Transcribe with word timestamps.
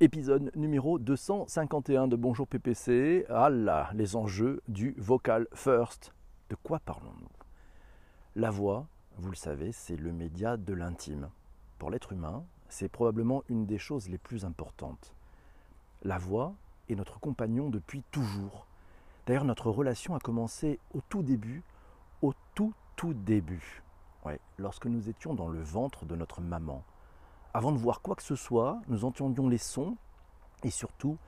Épisode 0.00 0.52
numéro 0.54 1.00
251 1.00 2.06
de 2.06 2.14
Bonjour 2.14 2.46
PPC. 2.46 3.26
Ah 3.28 3.50
là, 3.50 3.90
les 3.94 4.14
enjeux 4.14 4.62
du 4.68 4.94
vocal 4.96 5.48
first. 5.52 6.14
De 6.50 6.54
quoi 6.54 6.78
parlons-nous? 6.78 7.26
La 8.36 8.52
voix, 8.52 8.86
vous 9.16 9.30
le 9.30 9.34
savez, 9.34 9.72
c'est 9.72 9.96
le 9.96 10.12
média 10.12 10.56
de 10.56 10.72
l'intime. 10.72 11.30
Pour 11.80 11.90
l'être 11.90 12.12
humain, 12.12 12.44
c'est 12.68 12.88
probablement 12.88 13.42
une 13.48 13.66
des 13.66 13.78
choses 13.78 14.08
les 14.08 14.18
plus 14.18 14.44
importantes. 14.44 15.16
La 16.04 16.16
voix 16.16 16.54
est 16.88 16.94
notre 16.94 17.18
compagnon 17.18 17.68
depuis 17.68 18.04
toujours. 18.12 18.68
D'ailleurs, 19.26 19.44
notre 19.44 19.68
relation 19.68 20.14
a 20.14 20.20
commencé 20.20 20.78
au 20.94 21.00
tout 21.08 21.24
début, 21.24 21.64
au 22.22 22.34
tout 22.54 22.72
tout 22.94 23.14
début. 23.14 23.82
Ouais, 24.24 24.38
lorsque 24.58 24.86
nous 24.86 25.08
étions 25.08 25.34
dans 25.34 25.48
le 25.48 25.60
ventre 25.60 26.06
de 26.06 26.14
notre 26.14 26.40
maman 26.40 26.84
avant 27.54 27.72
de 27.72 27.78
voir 27.78 28.02
quoi 28.02 28.14
que 28.14 28.22
ce 28.22 28.36
soit, 28.36 28.80
nous 28.88 29.04
entendions 29.04 29.48
les 29.48 29.58
sons 29.58 29.96
et 30.62 30.70
surtout 30.70 31.18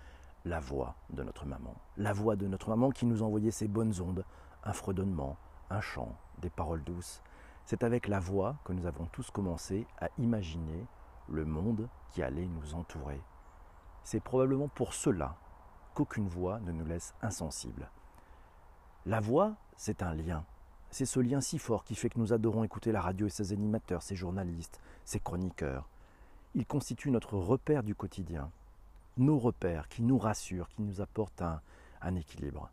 la 0.45 0.61
voix 0.61 0.95
de 1.11 1.23
notre 1.23 1.47
maman. 1.47 1.75
La 1.97 2.13
voix 2.13 2.37
de 2.37 2.47
notre 2.47 2.69
maman 2.69 2.91
qui 2.91 3.07
nous 3.07 3.23
envoyait 3.23 3.51
ses 3.51 3.69
bonnes 3.69 4.01
ondes, 4.01 4.25
un 4.65 4.73
fredonnement, 4.73 5.37
un 5.71 5.81
chant, 5.81 6.17
des 6.39 6.51
paroles 6.51 6.85
douces. 6.85 7.23
C'est 7.65 7.85
avec 7.85 8.09
la 8.09 8.21
voix 8.21 8.57
que 8.65 8.73
nous 8.73 8.87
avons 8.87 9.07
tous 9.07 9.31
commencé 9.31 9.87
à 9.99 10.09
imaginer 10.19 10.87
le 11.29 11.45
monde 11.45 11.89
qui 12.11 12.23
allait 12.23 12.47
nous 12.47 12.75
entourer. 12.75 13.21
C'est 14.03 14.21
probablement 14.21 14.69
pour 14.69 14.93
cela 14.93 15.37
qu'aucune 15.95 16.29
voix 16.29 16.61
ne 16.61 16.73
nous 16.73 16.85
laisse 16.85 17.15
insensibles. 17.23 17.91
La 19.07 19.21
voix, 19.21 19.55
c'est 19.77 20.03
un 20.03 20.15
lien. 20.15 20.45
C'est 20.91 21.07
ce 21.07 21.21
lien 21.21 21.41
si 21.41 21.59
fort 21.59 21.85
qui 21.85 21.95
fait 21.95 22.11
que 22.11 22.19
nous 22.19 22.33
adorons 22.33 22.65
écouter 22.65 22.93
la 22.93 23.01
radio 23.01 23.27
et 23.27 23.31
ses 23.31 23.53
animateurs, 23.53 24.03
ses 24.03 24.17
journalistes, 24.17 24.81
ses 25.05 25.21
chroniqueurs. 25.21 25.89
Il 26.57 26.67
constitue 26.67 27.13
notre 27.13 27.37
repère 27.37 27.85
du 27.85 27.95
quotidien, 27.95 28.51
nos 29.17 29.39
repères 29.39 29.89
qui 29.89 30.03
nous 30.03 30.19
rassurent, 30.19 30.69
qui 30.71 30.83
nous 30.83 31.01
apportent 31.01 31.43
un, 31.43 31.61
équilibre. 32.17 32.71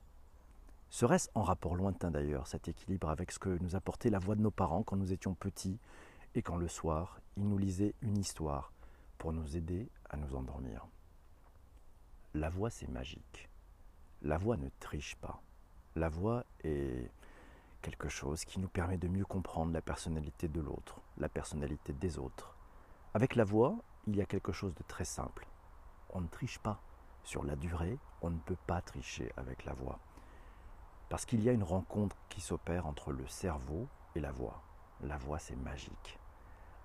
Serait-ce 0.89 1.29
en 1.35 1.43
rapport 1.43 1.75
lointain 1.75 2.09
d'ailleurs 2.09 2.47
cet 2.47 2.67
équilibre 2.67 3.09
avec 3.09 3.31
ce 3.31 3.37
que 3.37 3.55
nous 3.61 3.75
apportait 3.75 4.09
la 4.09 4.17
voix 4.17 4.35
de 4.35 4.41
nos 4.41 4.49
parents 4.49 4.81
quand 4.81 4.95
nous 4.95 5.13
étions 5.13 5.35
petits 5.35 5.77
et 6.33 6.41
quand 6.41 6.55
le 6.55 6.67
soir 6.67 7.19
ils 7.35 7.47
nous 7.47 7.59
lisaient 7.59 7.93
une 8.01 8.17
histoire 8.17 8.71
pour 9.19 9.31
nous 9.31 9.55
aider 9.55 9.87
à 10.09 10.17
nous 10.17 10.35
endormir? 10.35 10.87
La 12.33 12.49
voix 12.49 12.71
c'est 12.71 12.89
magique. 12.89 13.47
La 14.23 14.39
voix 14.39 14.57
ne 14.57 14.69
triche 14.79 15.15
pas. 15.17 15.39
La 15.95 16.09
voix 16.09 16.45
est 16.63 17.11
quelque 17.83 18.09
chose 18.09 18.43
qui 18.43 18.59
nous 18.59 18.69
permet 18.69 18.97
de 18.97 19.07
mieux 19.07 19.25
comprendre 19.25 19.71
la 19.71 19.81
personnalité 19.81 20.47
de 20.47 20.61
l'autre, 20.61 20.99
la 21.19 21.29
personnalité 21.29 21.93
des 21.93 22.17
autres. 22.17 22.56
Avec 23.17 23.33
la 23.33 23.45
voix, 23.45 23.75
il 24.05 24.15
y 24.15 24.21
a 24.21 24.27
quelque 24.27 24.51
chose 24.51 24.75
de 24.75 24.83
très 24.87 25.03
simple. 25.03 25.47
On 26.11 26.21
ne 26.21 26.27
triche 26.27 26.59
pas. 26.59 26.79
Sur 27.23 27.43
la 27.43 27.55
durée, 27.55 27.97
on 28.21 28.29
ne 28.29 28.37
peut 28.37 28.59
pas 28.67 28.79
tricher 28.79 29.33
avec 29.37 29.65
la 29.65 29.73
voix. 29.73 29.97
Parce 31.09 31.25
qu'il 31.25 31.43
y 31.43 31.49
a 31.49 31.51
une 31.51 31.63
rencontre 31.63 32.15
qui 32.29 32.41
s'opère 32.41 32.85
entre 32.85 33.11
le 33.11 33.27
cerveau 33.27 33.87
et 34.13 34.19
la 34.19 34.31
voix. 34.31 34.61
La 35.01 35.17
voix, 35.17 35.39
c'est 35.39 35.55
magique. 35.55 36.19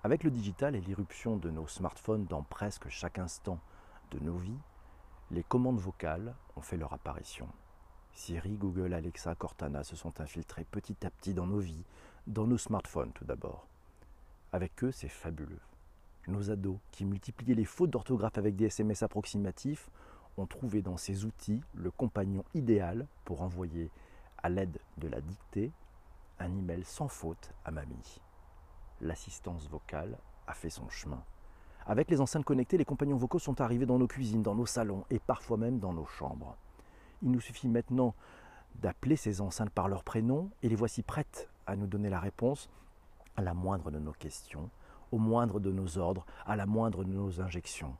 Avec 0.03 0.23
le 0.23 0.31
digital 0.31 0.75
et 0.75 0.81
l'irruption 0.81 1.37
de 1.37 1.51
nos 1.51 1.67
smartphones 1.67 2.25
dans 2.25 2.41
presque 2.41 2.89
chaque 2.89 3.19
instant 3.19 3.59
de 4.09 4.17
nos 4.17 4.37
vies, 4.37 4.59
les 5.29 5.43
commandes 5.43 5.77
vocales 5.77 6.33
ont 6.55 6.61
fait 6.61 6.77
leur 6.77 6.93
apparition. 6.93 7.47
Siri, 8.11 8.57
Google, 8.57 8.95
Alexa, 8.95 9.35
Cortana 9.35 9.83
se 9.83 9.95
sont 9.95 10.19
infiltrés 10.19 10.63
petit 10.63 11.05
à 11.05 11.11
petit 11.11 11.35
dans 11.35 11.45
nos 11.45 11.59
vies, 11.59 11.85
dans 12.25 12.47
nos 12.47 12.57
smartphones 12.57 13.13
tout 13.13 13.23
d'abord. 13.25 13.67
Avec 14.51 14.83
eux, 14.83 14.91
c'est 14.91 15.09
fabuleux. 15.09 15.61
Nos 16.27 16.51
ados, 16.51 16.77
qui 16.91 17.05
multipliaient 17.05 17.55
les 17.55 17.65
fautes 17.65 17.89
d'orthographe 17.89 18.37
avec 18.37 18.55
des 18.55 18.65
SMS 18.65 19.03
approximatifs, 19.03 19.89
ont 20.37 20.45
trouvé 20.45 20.81
dans 20.81 20.97
ces 20.97 21.25
outils 21.25 21.61
le 21.73 21.91
compagnon 21.91 22.43
idéal 22.53 23.07
pour 23.25 23.41
envoyer, 23.41 23.91
à 24.41 24.49
l'aide 24.49 24.79
de 24.97 25.07
la 25.07 25.21
dictée, 25.21 25.71
un 26.39 26.55
email 26.55 26.83
sans 26.83 27.07
faute 27.07 27.51
à 27.65 27.71
mamie. 27.71 28.21
L'assistance 29.01 29.67
vocale 29.69 30.17
a 30.47 30.53
fait 30.53 30.69
son 30.69 30.89
chemin. 30.89 31.23
Avec 31.85 32.09
les 32.09 32.21
enceintes 32.21 32.45
connectées, 32.45 32.77
les 32.77 32.85
compagnons 32.85 33.17
vocaux 33.17 33.39
sont 33.39 33.59
arrivés 33.59 33.85
dans 33.85 33.99
nos 33.99 34.07
cuisines, 34.07 34.41
dans 34.41 34.55
nos 34.55 34.65
salons 34.65 35.05
et 35.09 35.19
parfois 35.19 35.57
même 35.57 35.79
dans 35.79 35.93
nos 35.93 36.05
chambres. 36.05 36.55
Il 37.21 37.31
nous 37.31 37.41
suffit 37.41 37.67
maintenant 37.67 38.15
d'appeler 38.75 39.17
ces 39.17 39.41
enceintes 39.41 39.69
par 39.69 39.89
leur 39.89 40.03
prénom 40.03 40.49
et 40.61 40.69
les 40.69 40.75
voici 40.75 41.03
prêtes 41.03 41.49
à 41.67 41.75
nous 41.75 41.87
donner 41.87 42.09
la 42.09 42.19
réponse 42.19 42.69
à 43.35 43.41
la 43.41 43.53
moindre 43.53 43.91
de 43.91 43.99
nos 43.99 44.13
questions, 44.13 44.69
au 45.13 45.19
moindre 45.19 45.59
de 45.59 45.71
nos 45.71 45.99
ordres, 45.99 46.25
à 46.47 46.55
la 46.55 46.65
moindre 46.65 47.03
de 47.03 47.11
nos 47.11 47.39
injections. 47.39 47.95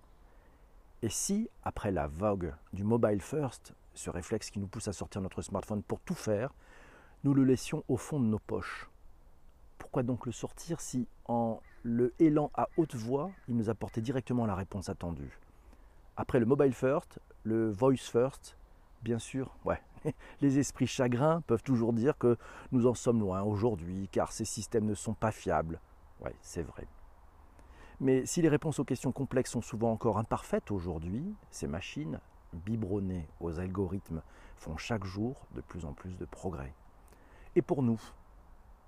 Et 1.03 1.09
si, 1.09 1.47
après 1.63 1.91
la 1.91 2.07
vogue 2.07 2.55
du 2.73 2.83
mobile 2.83 3.21
first, 3.21 3.75
ce 3.93 4.09
réflexe 4.09 4.49
qui 4.49 4.59
nous 4.59 4.65
pousse 4.65 4.87
à 4.87 4.93
sortir 4.93 5.21
notre 5.21 5.43
smartphone 5.43 5.83
pour 5.83 5.99
tout 5.99 6.15
faire, 6.15 6.55
nous 7.23 7.35
le 7.35 7.43
laissions 7.43 7.83
au 7.87 7.97
fond 7.97 8.19
de 8.19 8.25
nos 8.25 8.39
poches 8.39 8.89
Pourquoi 9.77 10.01
donc 10.01 10.25
le 10.25 10.31
sortir 10.31 10.81
si, 10.81 11.07
en 11.25 11.61
le 11.83 12.15
hélant 12.17 12.49
à 12.55 12.67
haute 12.77 12.95
voix, 12.95 13.29
il 13.47 13.57
nous 13.57 13.69
apportait 13.69 14.01
directement 14.01 14.47
la 14.47 14.55
réponse 14.55 14.89
attendue? 14.89 15.37
Après 16.17 16.39
le 16.39 16.47
mobile 16.47 16.73
first, 16.73 17.19
le 17.43 17.69
voice 17.69 18.09
first, 18.09 18.57
bien 19.03 19.19
sûr, 19.19 19.55
ouais, 19.65 19.81
les 20.41 20.57
esprits 20.57 20.87
chagrins 20.87 21.41
peuvent 21.41 21.63
toujours 21.63 21.93
dire 21.93 22.17
que 22.17 22.37
nous 22.71 22.87
en 22.87 22.95
sommes 22.95 23.19
loin 23.19 23.43
aujourd'hui, 23.43 24.09
car 24.11 24.31
ces 24.31 24.45
systèmes 24.45 24.85
ne 24.85 24.95
sont 24.95 25.13
pas 25.13 25.31
fiables. 25.31 25.79
Ouais, 26.21 26.35
c'est 26.41 26.63
vrai. 26.63 26.87
Mais 27.99 28.25
si 28.25 28.41
les 28.41 28.49
réponses 28.49 28.79
aux 28.79 28.85
questions 28.85 29.11
complexes 29.11 29.51
sont 29.51 29.61
souvent 29.61 29.91
encore 29.91 30.17
imparfaites 30.17 30.71
aujourd'hui, 30.71 31.35
ces 31.51 31.67
machines, 31.67 32.19
biberonnées 32.53 33.27
aux 33.39 33.59
algorithmes, 33.59 34.21
font 34.57 34.77
chaque 34.77 35.05
jour 35.05 35.47
de 35.55 35.61
plus 35.61 35.85
en 35.85 35.93
plus 35.93 36.17
de 36.17 36.25
progrès. 36.25 36.73
Et 37.55 37.61
pour 37.61 37.83
nous, 37.83 38.01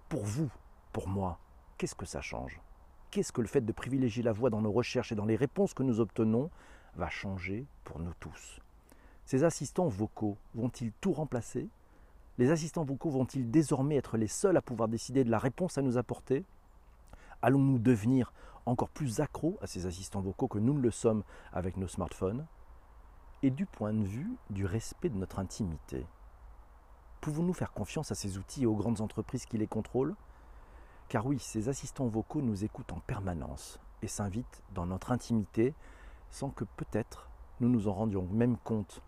pour 0.10 0.24
vous, 0.24 0.50
pour 0.92 1.08
moi, 1.08 1.40
qu'est-ce 1.78 1.96
que 1.96 2.06
ça 2.06 2.22
change? 2.22 2.62
Qu'est-ce 3.12 3.32
que 3.32 3.42
le 3.42 3.48
fait 3.48 3.62
de 3.62 3.72
privilégier 3.72 4.24
la 4.24 4.34
voix 4.34 4.50
dans 4.50 4.62
nos 4.62 4.72
recherches 4.72 5.12
et 5.12 5.16
dans 5.16 5.26
les 5.26 5.36
réponses 5.36 5.74
que 5.74 5.84
nous 5.84 6.00
obtenons 6.00 6.50
va 6.96 7.10
changer 7.10 7.66
pour 7.84 8.00
nous 8.00 8.14
tous? 8.20 8.60
Ces 9.26 9.44
assistants 9.44 9.88
vocaux 9.88 10.38
vont-ils 10.54 10.92
tout 11.02 11.14
remplacer? 11.14 11.70
Les 12.38 12.52
assistants 12.52 12.84
vocaux 12.84 13.10
vont-ils 13.10 13.50
désormais 13.50 13.96
être 13.96 14.18
les 14.18 14.28
seuls 14.28 14.58
à 14.58 14.62
pouvoir 14.62 14.90
décider 14.90 15.24
de 15.24 15.32
la 15.32 15.40
réponse 15.40 15.78
à 15.78 15.82
nous 15.82 15.98
apporter? 15.98 16.44
Allons-nous 17.45 17.78
devenir 17.78 18.33
encore 18.66 18.89
plus 18.89 19.19
accros 19.19 19.59
à 19.61 19.67
ces 19.67 19.85
assistants 19.85 20.19
vocaux 20.19 20.47
que 20.47 20.57
nous 20.57 20.73
ne 20.73 20.81
le 20.81 20.89
sommes 20.89 21.22
avec 21.53 21.78
nos 21.78 21.88
smartphones? 21.88 22.47
Et 23.44 23.51
du 23.51 23.67
point 23.67 23.94
de 23.94 24.03
vue 24.03 24.35
du 24.50 24.66
respect 24.66 25.09
de 25.09 25.17
notre 25.17 25.38
intimité, 25.38 26.07
pouvons-nous 27.22 27.53
faire 27.53 27.72
confiance 27.72 28.11
à 28.11 28.16
ces 28.16 28.39
outils 28.39 28.63
et 28.63 28.66
aux 28.66 28.73
grandes 28.73 29.00
entreprises 29.00 29.45
qui 29.45 29.59
les 29.59 29.67
contrôlent? 29.67 30.16
Car 31.07 31.28
oui, 31.28 31.38
ces 31.38 31.69
assistants 31.69 32.07
vocaux 32.07 32.41
nous 32.41 32.63
écoutent 32.63 32.94
en 32.94 33.00
permanence 33.01 33.79
et 34.01 34.07
s'invitent 34.07 34.63
dans 34.73 34.88
notre 34.88 35.12
intimité 35.12 35.75
sans 36.31 36.50
que 36.50 36.63
peut-être 36.63 37.29
nous 37.59 37.69
nous 37.69 37.88
en 37.88 37.94
rendions 37.94 38.27
même 38.31 38.57
compte. 38.57 39.03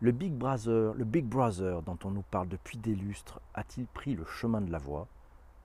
Le 0.00 0.10
Big 0.10 0.32
Brother, 0.32 0.92
le 0.94 1.04
Big 1.04 1.24
Brother 1.24 1.82
dont 1.82 1.98
on 2.02 2.10
nous 2.10 2.24
parle 2.32 2.48
depuis 2.48 2.78
des 2.78 2.96
lustres, 2.96 3.40
a-t-il 3.54 3.86
pris 3.86 4.16
le 4.16 4.24
chemin 4.24 4.60
de 4.60 4.72
la 4.72 4.78
voix 4.78 5.06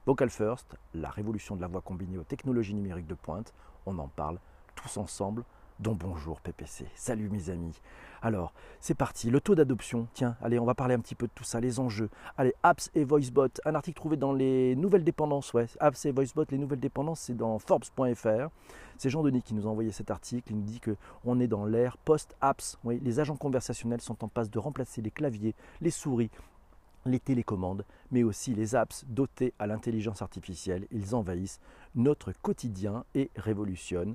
Vocal 0.06 0.30
First, 0.30 0.76
la 0.94 1.10
révolution 1.10 1.56
de 1.56 1.60
la 1.60 1.66
voix 1.66 1.80
combinée 1.80 2.16
aux 2.16 2.22
technologies 2.22 2.74
numériques 2.74 3.08
de 3.08 3.14
pointe, 3.14 3.52
on 3.86 3.98
en 3.98 4.06
parle 4.06 4.38
tous 4.76 4.98
ensemble 4.98 5.42
dont 5.80 5.96
bonjour 5.96 6.40
PPC. 6.40 6.86
Salut 6.94 7.28
mes 7.28 7.50
amis. 7.50 7.80
Alors, 8.22 8.54
c'est 8.78 8.94
parti, 8.94 9.30
le 9.30 9.40
taux 9.40 9.56
d'adoption. 9.56 10.06
Tiens, 10.14 10.36
allez, 10.40 10.60
on 10.60 10.64
va 10.64 10.76
parler 10.76 10.94
un 10.94 11.00
petit 11.00 11.16
peu 11.16 11.26
de 11.26 11.32
tout 11.34 11.42
ça, 11.42 11.58
les 11.58 11.80
enjeux. 11.80 12.08
Allez, 12.38 12.54
apps 12.62 12.88
et 12.94 13.02
voicebot. 13.02 13.48
Un 13.64 13.74
article 13.74 13.96
trouvé 13.96 14.16
dans 14.16 14.32
les 14.32 14.76
nouvelles 14.76 15.02
dépendances, 15.02 15.52
ouais. 15.54 15.66
Apps 15.80 16.06
et 16.06 16.12
voicebot, 16.12 16.44
les 16.50 16.58
nouvelles 16.58 16.78
dépendances, 16.78 17.22
c'est 17.22 17.36
dans 17.36 17.58
Forbes.fr. 17.58 18.48
C'est 18.98 19.10
Jean 19.10 19.24
Denis 19.24 19.42
qui 19.42 19.54
nous 19.54 19.66
a 19.66 19.70
envoyé 19.70 19.90
cet 19.90 20.12
article. 20.12 20.52
Il 20.52 20.58
nous 20.58 20.62
dit 20.62 20.80
qu'on 20.80 21.40
est 21.40 21.48
dans 21.48 21.64
l'ère 21.64 21.98
post-apps. 21.98 22.78
Oui, 22.84 23.00
les 23.02 23.18
agents 23.18 23.36
conversationnels 23.36 24.00
sont 24.00 24.22
en 24.22 24.28
passe 24.28 24.50
de 24.50 24.58
remplacer 24.60 25.02
les 25.02 25.10
claviers, 25.10 25.56
les 25.80 25.90
souris, 25.90 26.30
les 27.06 27.20
télécommandes, 27.20 27.84
mais 28.10 28.22
aussi 28.22 28.54
les 28.54 28.74
apps 28.74 29.04
dotées 29.06 29.54
à 29.58 29.66
l'intelligence 29.66 30.22
artificielle. 30.22 30.86
Ils 30.90 31.14
envahissent 31.14 31.60
notre 31.94 32.32
quotidien 32.32 33.04
et 33.14 33.30
révolutionnent 33.36 34.14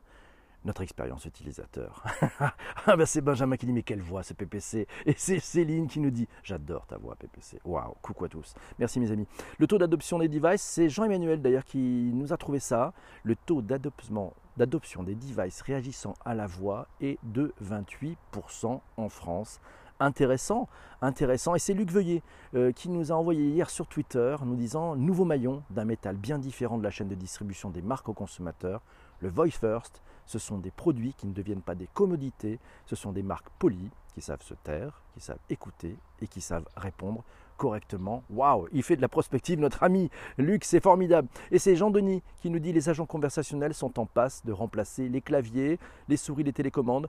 notre 0.65 0.81
expérience 0.81 1.25
utilisateur. 1.25 2.03
ah 2.85 2.95
ben 2.95 3.05
c'est 3.05 3.21
Benjamin 3.21 3.57
qui 3.57 3.65
dit 3.65 3.73
mais 3.73 3.83
quelle 3.83 4.01
voix 4.01 4.23
ce 4.23 4.33
PPC 4.33 4.87
Et 5.05 5.15
c'est 5.17 5.39
Céline 5.39 5.87
qui 5.87 5.99
nous 5.99 6.11
dit 6.11 6.27
j'adore 6.43 6.85
ta 6.85 6.97
voix 6.97 7.15
PPC. 7.15 7.59
Waouh, 7.65 7.95
coucou 8.01 8.25
à 8.25 8.29
tous. 8.29 8.53
Merci 8.77 8.99
mes 8.99 9.11
amis. 9.11 9.27
Le 9.57 9.67
taux 9.67 9.77
d'adoption 9.77 10.19
des 10.19 10.27
devices, 10.27 10.61
c'est 10.61 10.89
Jean-Emmanuel 10.89 11.41
d'ailleurs 11.41 11.65
qui 11.65 12.11
nous 12.13 12.31
a 12.31 12.37
trouvé 12.37 12.59
ça. 12.59 12.93
Le 13.23 13.35
taux 13.35 13.61
d'adoption 13.61 15.03
des 15.03 15.15
devices 15.15 15.61
réagissant 15.61 16.13
à 16.23 16.35
la 16.35 16.45
voix 16.45 16.87
est 16.99 17.17
de 17.23 17.53
28% 17.63 18.79
en 18.97 19.09
France 19.09 19.59
intéressant, 20.01 20.67
intéressant. 21.01 21.55
Et 21.55 21.59
c'est 21.59 21.73
Luc 21.73 21.91
Veuillet 21.91 22.21
euh, 22.55 22.71
qui 22.71 22.89
nous 22.89 23.11
a 23.11 23.15
envoyé 23.15 23.47
hier 23.47 23.69
sur 23.69 23.87
Twitter 23.87 24.35
nous 24.43 24.55
disant 24.55 24.95
nouveau 24.95 25.23
maillon 25.23 25.63
d'un 25.69 25.85
métal 25.85 26.17
bien 26.17 26.39
différent 26.39 26.77
de 26.77 26.83
la 26.83 26.89
chaîne 26.89 27.07
de 27.07 27.15
distribution 27.15 27.69
des 27.69 27.81
marques 27.81 28.09
aux 28.09 28.13
consommateurs, 28.13 28.81
le 29.19 29.29
Voice 29.29 29.51
First, 29.51 30.01
Ce 30.25 30.39
sont 30.39 30.57
des 30.57 30.71
produits 30.71 31.13
qui 31.13 31.27
ne 31.27 31.33
deviennent 31.33 31.61
pas 31.61 31.75
des 31.75 31.87
commodités, 31.87 32.59
ce 32.85 32.95
sont 32.95 33.11
des 33.11 33.23
marques 33.23 33.49
polies 33.59 33.91
qui 34.13 34.21
savent 34.21 34.41
se 34.41 34.53
taire, 34.53 35.01
qui 35.13 35.21
savent 35.21 35.39
écouter 35.49 35.95
et 36.21 36.27
qui 36.27 36.41
savent 36.41 36.67
répondre 36.75 37.23
correctement. 37.57 38.23
Waouh, 38.31 38.67
il 38.71 38.81
fait 38.81 38.95
de 38.95 39.01
la 39.01 39.07
prospective, 39.07 39.59
notre 39.59 39.83
ami 39.83 40.09
Luc, 40.37 40.63
c'est 40.63 40.81
formidable. 40.81 41.27
Et 41.51 41.59
c'est 41.59 41.75
Jean-Denis 41.75 42.23
qui 42.41 42.49
nous 42.49 42.59
dit 42.59 42.73
les 42.73 42.89
agents 42.89 43.05
conversationnels 43.05 43.73
sont 43.73 43.99
en 43.99 44.05
passe 44.05 44.43
de 44.45 44.51
remplacer 44.51 45.09
les 45.09 45.21
claviers, 45.21 45.79
les 46.07 46.17
souris, 46.17 46.43
les 46.43 46.53
télécommandes 46.53 47.07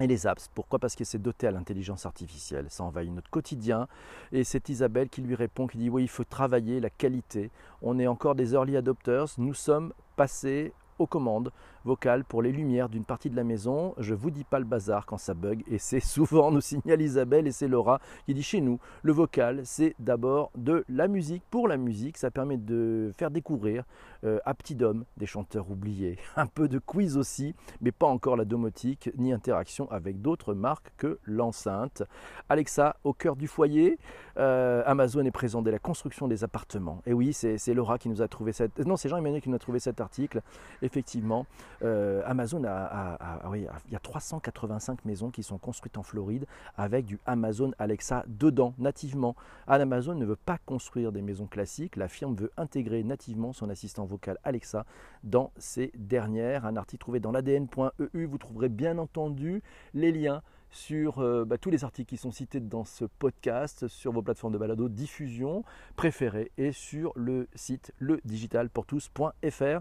et 0.00 0.06
les 0.06 0.26
apps. 0.26 0.48
Pourquoi? 0.54 0.78
Parce 0.78 0.94
que 0.94 1.04
c'est 1.04 1.20
doté 1.20 1.46
à 1.46 1.50
l'intelligence 1.50 2.06
artificielle. 2.06 2.66
Ça 2.68 2.84
envahit 2.84 3.12
notre 3.12 3.30
quotidien. 3.30 3.88
Et 4.32 4.44
c'est 4.44 4.68
Isabelle 4.68 5.08
qui 5.08 5.22
lui 5.22 5.34
répond, 5.34 5.66
qui 5.66 5.78
dit 5.78 5.90
oui, 5.90 6.02
il 6.02 6.08
faut 6.08 6.24
travailler 6.24 6.80
la 6.80 6.90
qualité. 6.90 7.50
On 7.82 7.98
est 7.98 8.06
encore 8.06 8.34
des 8.34 8.54
early 8.54 8.76
adopters. 8.76 9.26
Nous 9.38 9.54
sommes 9.54 9.92
passés 10.16 10.72
aux 10.98 11.06
commandes 11.06 11.52
vocales 11.86 12.24
pour 12.24 12.42
les 12.42 12.52
lumières 12.52 12.88
d'une 12.88 13.04
partie 13.04 13.30
de 13.30 13.36
la 13.36 13.44
maison. 13.44 13.94
Je 13.98 14.12
vous 14.12 14.30
dis 14.30 14.44
pas 14.44 14.58
le 14.58 14.64
bazar 14.64 15.06
quand 15.06 15.16
ça 15.16 15.34
bug 15.34 15.62
et 15.68 15.78
c'est 15.78 16.00
souvent, 16.16 16.50
nous 16.50 16.60
signale 16.60 17.00
Isabelle 17.00 17.46
et 17.46 17.52
c'est 17.52 17.68
Laura 17.68 18.00
qui 18.26 18.34
dit 18.34 18.42
chez 18.42 18.60
nous, 18.60 18.78
le 19.02 19.12
vocal 19.12 19.62
c'est 19.64 19.94
d'abord 19.98 20.50
de 20.56 20.84
la 20.88 21.08
musique 21.08 21.44
pour 21.50 21.68
la 21.68 21.76
musique. 21.76 22.18
Ça 22.18 22.30
permet 22.30 22.56
de 22.56 23.12
faire 23.16 23.30
découvrir 23.30 23.84
euh, 24.24 24.38
à 24.44 24.54
Petit 24.54 24.74
Dôme 24.74 25.04
des 25.16 25.26
chanteurs 25.26 25.70
oubliés. 25.70 26.18
Un 26.36 26.46
peu 26.46 26.68
de 26.68 26.78
quiz 26.78 27.16
aussi, 27.16 27.54
mais 27.80 27.92
pas 27.92 28.06
encore 28.06 28.36
la 28.36 28.44
domotique 28.44 29.10
ni 29.16 29.32
interaction 29.32 29.90
avec 29.90 30.20
d'autres 30.20 30.54
marques 30.54 30.92
que 30.96 31.18
l'enceinte. 31.24 32.02
Alexa 32.48 32.96
au 33.04 33.12
cœur 33.12 33.36
du 33.36 33.46
foyer. 33.46 33.98
Euh, 34.38 34.82
Amazon 34.86 35.24
est 35.24 35.30
présent 35.30 35.62
dès 35.62 35.70
la 35.70 35.78
construction 35.78 36.28
des 36.28 36.44
appartements. 36.44 37.02
Et 37.06 37.12
oui, 37.12 37.32
c'est 37.32 37.74
Laura 37.74 37.98
qui 37.98 38.08
nous 38.08 38.22
a 38.22 38.28
trouvé 38.28 38.52
cette. 38.52 38.78
Non, 38.80 38.96
c'est 38.96 39.08
Jean-Emmanuel 39.08 39.40
qui 39.40 39.48
nous 39.48 39.56
a 39.56 39.60
trouvé 39.60 39.78
cet 39.78 40.00
article. 40.00 40.42
Effectivement, 40.82 41.46
euh, 41.82 42.22
Amazon 42.24 42.62
a, 42.64 43.18
oui, 43.50 43.66
il 43.86 43.92
y 43.92 43.96
a 43.96 44.00
385 44.00 45.04
maisons 45.04 45.30
qui 45.30 45.42
sont 45.42 45.58
construites 45.58 45.98
en 45.98 46.02
Floride 46.02 46.46
avec 46.76 47.06
du 47.06 47.18
Amazon 47.26 47.72
Alexa 47.78 48.24
dedans, 48.26 48.74
nativement. 48.78 49.36
Amazon 49.66 50.14
ne 50.14 50.24
veut 50.24 50.36
pas 50.36 50.58
construire 50.58 51.12
des 51.12 51.22
maisons 51.22 51.46
classiques. 51.46 51.96
La 51.96 52.08
firme 52.08 52.34
veut 52.34 52.50
intégrer 52.56 53.02
nativement 53.02 53.52
son 53.52 53.68
assistant 53.70 54.04
vocal 54.04 54.38
Alexa 54.44 54.84
dans 55.24 55.52
ces 55.58 55.92
dernières. 55.96 56.66
Un 56.66 56.76
article 56.76 57.00
trouvé 57.00 57.20
dans 57.20 57.32
l'ADN.eu. 57.32 58.24
Vous 58.26 58.38
trouverez 58.38 58.68
bien 58.68 58.98
entendu 58.98 59.62
les 59.94 60.12
liens 60.12 60.42
sur 60.70 61.20
euh, 61.20 61.44
bah, 61.44 61.58
tous 61.58 61.70
les 61.70 61.84
articles 61.84 62.08
qui 62.08 62.16
sont 62.16 62.32
cités 62.32 62.60
dans 62.60 62.84
ce 62.84 63.04
podcast, 63.04 63.88
sur 63.88 64.12
vos 64.12 64.22
plateformes 64.22 64.52
de 64.52 64.58
balado 64.58 64.88
diffusion 64.88 65.64
préférées 65.96 66.52
et 66.58 66.72
sur 66.72 67.12
le 67.16 67.48
site 67.54 67.92
ledigitalpourtous.fr. 68.00 69.80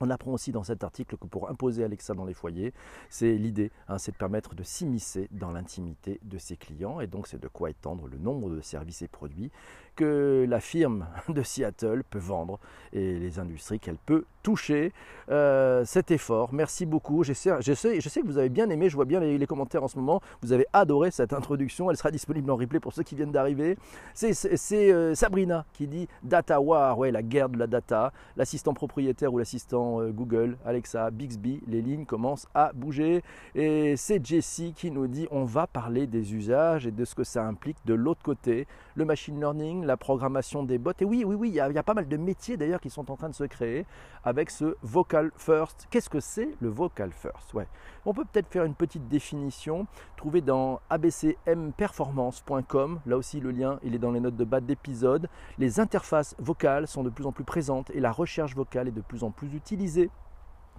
On 0.00 0.10
apprend 0.10 0.32
aussi 0.32 0.52
dans 0.52 0.62
cet 0.62 0.84
article 0.84 1.16
que 1.16 1.26
pour 1.26 1.50
imposer 1.50 1.84
Alexa 1.84 2.14
dans 2.14 2.24
les 2.24 2.34
foyers, 2.34 2.72
c'est 3.08 3.34
l'idée, 3.34 3.70
hein, 3.88 3.98
c'est 3.98 4.12
de 4.12 4.16
permettre 4.16 4.54
de 4.54 4.62
s'immiscer 4.62 5.28
dans 5.30 5.50
l'intimité 5.50 6.20
de 6.22 6.38
ses 6.38 6.56
clients. 6.56 7.00
Et 7.00 7.06
donc 7.06 7.26
c'est 7.26 7.40
de 7.40 7.48
quoi 7.48 7.70
étendre 7.70 8.06
le 8.06 8.18
nombre 8.18 8.50
de 8.50 8.60
services 8.60 9.02
et 9.02 9.08
produits 9.08 9.50
que 9.98 10.46
la 10.48 10.60
firme 10.60 11.06
de 11.28 11.42
Seattle 11.42 12.04
peut 12.08 12.20
vendre 12.20 12.60
et 12.92 13.18
les 13.18 13.38
industries 13.40 13.80
qu'elle 13.80 13.98
peut 13.98 14.24
toucher. 14.42 14.92
Euh, 15.28 15.84
cet 15.84 16.10
effort, 16.10 16.54
merci 16.54 16.86
beaucoup. 16.86 17.24
Je 17.24 17.32
sais, 17.32 17.50
je, 17.60 17.74
sais, 17.74 17.98
que 17.98 18.26
vous 18.26 18.38
avez 18.38 18.48
bien 18.48 18.70
aimé, 18.70 18.88
je 18.88 18.94
vois 18.94 19.04
bien 19.04 19.20
les, 19.20 19.46
commentaires 19.46 19.82
en 19.82 19.88
ce 19.88 19.98
moment. 19.98 20.20
Vous 20.40 20.52
avez 20.52 20.66
adoré 20.72 21.10
cette 21.10 21.32
introduction, 21.32 21.90
elle 21.90 21.96
sera 21.96 22.10
disponible 22.10 22.50
en 22.50 22.56
replay 22.56 22.80
pour 22.80 22.92
ceux 22.92 23.02
qui 23.02 23.16
viennent 23.16 23.32
d'arriver. 23.32 23.76
C'est 24.14 24.32
euh, 24.72 25.14
Sabrina 25.14 25.66
qui 25.72 25.88
dit 25.88 26.08
Data 26.22 26.60
War, 26.60 26.96
ouais, 26.98 27.10
la 27.10 27.22
guerre 27.22 27.48
de 27.48 27.58
la 27.58 27.66
data, 27.66 28.12
l'assistant 28.36 28.72
propriétaire 28.72 29.32
ou 29.32 29.38
l'assistant 29.38 30.00
euh, 30.00 30.10
Google, 30.10 30.56
Alexa, 30.64 31.10
Bixby, 31.10 31.60
les 31.66 31.82
lignes 31.82 32.06
commencent 32.06 32.46
à 32.54 32.72
bouger. 32.72 33.22
Et 33.54 33.96
c'est 33.96 34.24
Jessie 34.24 34.72
qui 34.74 34.92
nous 34.92 35.08
dit 35.08 35.26
on 35.32 35.44
va 35.44 35.66
parler 35.66 36.06
des 36.06 36.34
usages 36.34 36.86
et 36.86 36.92
de 36.92 37.04
ce 37.04 37.14
que 37.14 37.24
ça 37.24 37.44
implique 37.44 37.76
de 37.84 37.94
l'autre 37.94 38.22
côté, 38.22 38.66
le 38.98 39.04
machine 39.04 39.38
learning, 39.38 39.84
la 39.84 39.96
programmation 39.96 40.64
des 40.64 40.76
bots. 40.76 40.90
Et 40.98 41.04
oui, 41.04 41.22
oui, 41.24 41.36
oui, 41.36 41.50
il 41.50 41.54
y, 41.54 41.60
a, 41.60 41.82
pas 41.84 41.94
mal 41.94 42.08
de 42.08 42.16
métiers 42.16 42.56
d'ailleurs 42.56 42.80
qui 42.80 42.90
sont 42.90 43.12
en 43.12 43.16
train 43.16 43.28
de 43.28 43.34
se 43.34 43.44
créer 43.44 43.86
avec 44.24 44.50
ce 44.50 44.76
vocal 44.82 45.30
first. 45.36 45.86
Qu'est-ce 45.88 46.10
que 46.10 46.18
c'est 46.18 46.56
le 46.60 46.68
vocal 46.68 47.12
first? 47.12 47.54
Ouais. 47.54 47.68
On 48.04 48.12
peut 48.12 48.24
peut-être 48.24 48.48
faire 48.48 48.64
une 48.64 48.74
petite 48.74 49.06
définition, 49.06 49.86
trouver 50.16 50.40
dans 50.40 50.80
abcmperformance.com. 50.90 52.98
Là 53.06 53.16
aussi, 53.16 53.38
le 53.38 53.52
lien, 53.52 53.78
il 53.84 53.94
est 53.94 54.00
dans 54.00 54.10
les 54.10 54.18
notes 54.18 54.36
de 54.36 54.44
bas 54.44 54.60
d'épisode. 54.60 55.28
Les 55.58 55.78
interfaces 55.78 56.34
vocales 56.40 56.88
sont 56.88 57.04
de 57.04 57.10
plus 57.10 57.26
en 57.26 57.30
plus 57.30 57.44
présentes 57.44 57.90
et 57.90 58.00
la 58.00 58.10
recherche 58.10 58.56
vocale 58.56 58.88
est 58.88 58.92
de 58.92 59.00
plus 59.00 59.22
en 59.22 59.30
plus 59.30 59.54
utilisée 59.54 60.10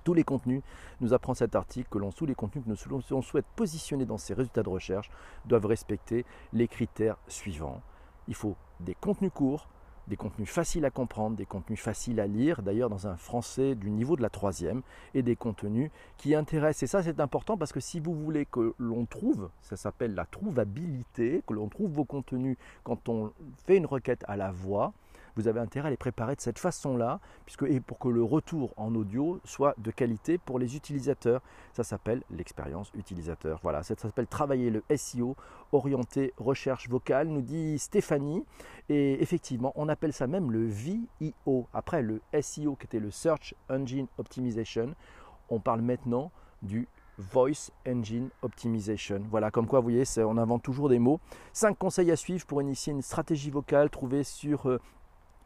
tous 0.03 0.13
les 0.13 0.23
contenus, 0.23 0.61
nous 1.01 1.13
apprend 1.13 1.33
cet 1.33 1.55
article 1.55 1.89
que 1.89 1.97
l'on 1.97 2.11
sous 2.11 2.25
les 2.25 2.35
contenus 2.35 2.65
que 2.65 2.69
nous 2.69 3.21
souhaite 3.21 3.45
positionner 3.55 4.05
dans 4.05 4.17
ces 4.17 4.33
résultats 4.33 4.63
de 4.63 4.69
recherche 4.69 5.09
doivent 5.45 5.67
respecter 5.67 6.25
les 6.53 6.69
critères 6.69 7.17
suivants. 7.27 7.81
Il 8.29 8.35
faut 8.35 8.55
des 8.79 8.95
contenus 8.95 9.31
courts, 9.33 9.67
des 10.07 10.15
contenus 10.15 10.49
faciles 10.49 10.85
à 10.85 10.89
comprendre, 10.89 11.35
des 11.35 11.45
contenus 11.45 11.79
faciles 11.79 12.19
à 12.19 12.27
lire, 12.27 12.61
d'ailleurs 12.61 12.89
dans 12.89 13.07
un 13.07 13.17
français 13.17 13.75
du 13.75 13.89
niveau 13.89 14.15
de 14.15 14.21
la 14.21 14.29
troisième, 14.29 14.81
et 15.13 15.21
des 15.21 15.35
contenus 15.35 15.91
qui 16.17 16.35
intéressent. 16.35 16.83
Et 16.83 16.87
ça 16.87 17.03
c'est 17.03 17.19
important 17.19 17.57
parce 17.57 17.73
que 17.73 17.79
si 17.79 17.99
vous 17.99 18.13
voulez 18.13 18.45
que 18.45 18.73
l'on 18.77 19.05
trouve, 19.05 19.49
ça 19.61 19.75
s'appelle 19.75 20.15
la 20.15 20.25
trouvabilité, 20.25 21.43
que 21.45 21.53
l'on 21.53 21.69
trouve 21.69 21.91
vos 21.91 22.05
contenus 22.05 22.57
quand 22.83 23.09
on 23.09 23.31
fait 23.65 23.77
une 23.77 23.85
requête 23.85 24.23
à 24.27 24.37
la 24.37 24.51
voix, 24.51 24.93
vous 25.39 25.47
avez 25.47 25.61
intérêt 25.61 25.87
à 25.87 25.91
les 25.91 25.97
préparer 25.97 26.35
de 26.35 26.41
cette 26.41 26.59
façon-là, 26.59 27.21
puisque 27.45 27.63
et 27.63 27.79
pour 27.79 27.97
que 27.97 28.09
le 28.09 28.23
retour 28.23 28.73
en 28.75 28.93
audio 28.93 29.39
soit 29.45 29.73
de 29.77 29.89
qualité 29.89 30.37
pour 30.37 30.59
les 30.59 30.75
utilisateurs. 30.75 31.41
Ça 31.73 31.83
s'appelle 31.83 32.23
l'expérience 32.29 32.91
utilisateur. 32.93 33.59
Voilà, 33.63 33.83
ça 33.83 33.95
s'appelle 33.95 34.27
travailler 34.27 34.69
le 34.69 34.83
SEO 34.95 35.37
orienté 35.71 36.33
recherche 36.37 36.89
vocale, 36.89 37.29
nous 37.29 37.41
dit 37.41 37.79
Stéphanie. 37.79 38.43
Et 38.89 39.21
effectivement, 39.21 39.71
on 39.75 39.87
appelle 39.87 40.11
ça 40.11 40.27
même 40.27 40.51
le 40.51 40.65
VIO. 40.65 41.67
Après 41.73 42.01
le 42.01 42.21
SEO 42.41 42.75
qui 42.75 42.85
était 42.85 42.99
le 42.99 43.11
Search 43.11 43.55
Engine 43.69 44.07
Optimization, 44.17 44.93
on 45.49 45.59
parle 45.59 45.81
maintenant 45.81 46.31
du 46.61 46.87
Voice 47.19 47.71
Engine 47.85 48.29
Optimization. 48.41 49.21
Voilà, 49.29 49.51
comme 49.51 49.67
quoi, 49.67 49.79
vous 49.79 49.89
voyez, 49.89 50.03
on 50.17 50.37
invente 50.37 50.63
toujours 50.63 50.89
des 50.89 50.99
mots. 50.99 51.19
Cinq 51.51 51.77
conseils 51.77 52.11
à 52.11 52.15
suivre 52.15 52.45
pour 52.45 52.61
initier 52.61 52.93
une 52.93 53.01
stratégie 53.01 53.51
vocale 53.51 53.89
trouvée 53.89 54.23
sur 54.23 54.67
euh, 54.67 54.79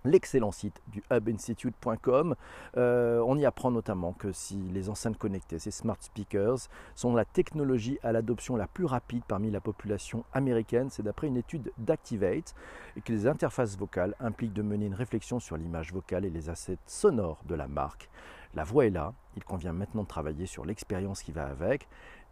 l'excellent 0.06 0.52
site 0.52 0.82
du 0.88 1.04
hubinstitute.com. 1.12 2.36
Euh, 2.78 3.24
on 3.26 3.38
y 3.38 3.46
apprend 3.46 3.72
notamment 3.72 4.14
que 4.14 4.32
si 4.32 4.58
les 4.74 4.90
enceintes 4.90 5.18
connectées, 5.18 5.60
ces 5.60 5.72
smart 5.72 5.98
speakers, 6.00 6.70
sont 6.96 7.16
la 7.16 7.26
technologie 7.26 8.00
à 8.04 8.12
l'adoption 8.12 8.56
la 8.56 8.68
plus 8.68 8.86
rapide 8.86 9.24
parmi 9.28 9.52
la 9.52 9.62
population 9.62 10.24
américaine, 10.34 10.89
c'est 10.89 11.04
d'après 11.04 11.27
une 11.27 11.38
étude 11.38 11.72
d'Activate, 11.77 12.56
et 12.96 13.01
que 13.01 13.12
les 13.12 13.27
interfaces 13.27 13.77
vocales 13.77 14.16
impliquent 14.20 14.54
de 14.54 14.62
mener 14.62 14.86
une 14.86 14.94
réflexion 14.94 15.39
sur 15.39 15.58
l'image 15.58 15.94
vocale 15.94 16.25
et 16.25 16.30
les 16.30 16.50
assets 16.50 16.77
sonores 16.86 17.42
de 17.46 17.56
la 17.56 17.68
marque. 17.68 18.10
La 18.56 18.63
voix 18.63 18.86
est 18.86 18.92
là, 18.92 19.13
il 19.36 19.44
convient 19.44 19.74
maintenant 19.74 20.04
de 20.04 20.08
travailler 20.08 20.46
sur 20.46 20.66
l'expérience 20.66 21.24
qui 21.24 21.32
va 21.32 21.46
avec. 21.46 21.88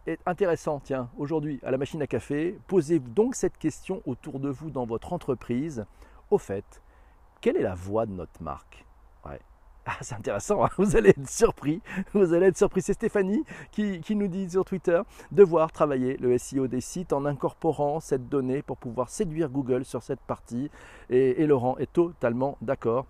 Et 0.06 0.18
intéressant, 0.26 0.80
tiens, 0.80 1.10
aujourd'hui 1.16 1.60
à 1.62 1.70
la 1.70 1.78
machine 1.78 2.02
à 2.02 2.06
café, 2.06 2.58
posez-vous 2.66 3.08
donc 3.08 3.34
cette 3.34 3.58
question 3.58 4.02
autour 4.06 4.40
de 4.40 4.48
vous 4.48 4.70
dans 4.70 4.84
votre 4.84 5.12
entreprise. 5.12 5.84
Au 6.30 6.38
fait, 6.38 6.82
quelle 7.42 7.56
est 7.56 7.62
la 7.62 7.74
voix 7.74 8.06
de 8.06 8.12
notre 8.12 8.42
marque? 8.42 8.86
Ouais. 9.26 9.38
Ah, 9.84 9.96
c'est 10.00 10.14
intéressant, 10.14 10.64
hein. 10.64 10.68
vous 10.78 10.94
allez 10.94 11.10
être 11.10 11.28
surpris. 11.28 11.82
Vous 12.14 12.32
allez 12.32 12.46
être 12.46 12.56
surpris. 12.56 12.82
C'est 12.82 12.92
Stéphanie 12.92 13.42
qui, 13.72 14.00
nous 14.14 14.28
dit 14.28 14.48
sur 14.48 14.64
Twitter 14.64 15.02
devoir 15.32 15.72
travailler 15.72 16.16
le 16.18 16.38
SEO 16.38 16.68
des 16.68 16.80
sites 16.80 17.12
en 17.12 17.24
incorporant 17.24 17.98
cette 17.98 18.28
donnée 18.28 18.62
pour 18.62 18.76
pouvoir 18.76 19.08
séduire 19.08 19.50
Google 19.50 19.84
sur 19.84 20.04
cette 20.04 20.20
partie. 20.20 20.70
et 21.10 21.44
Laurent 21.46 21.76
est 21.78 21.92
totalement 21.92 22.58
d'accord. 22.62 23.06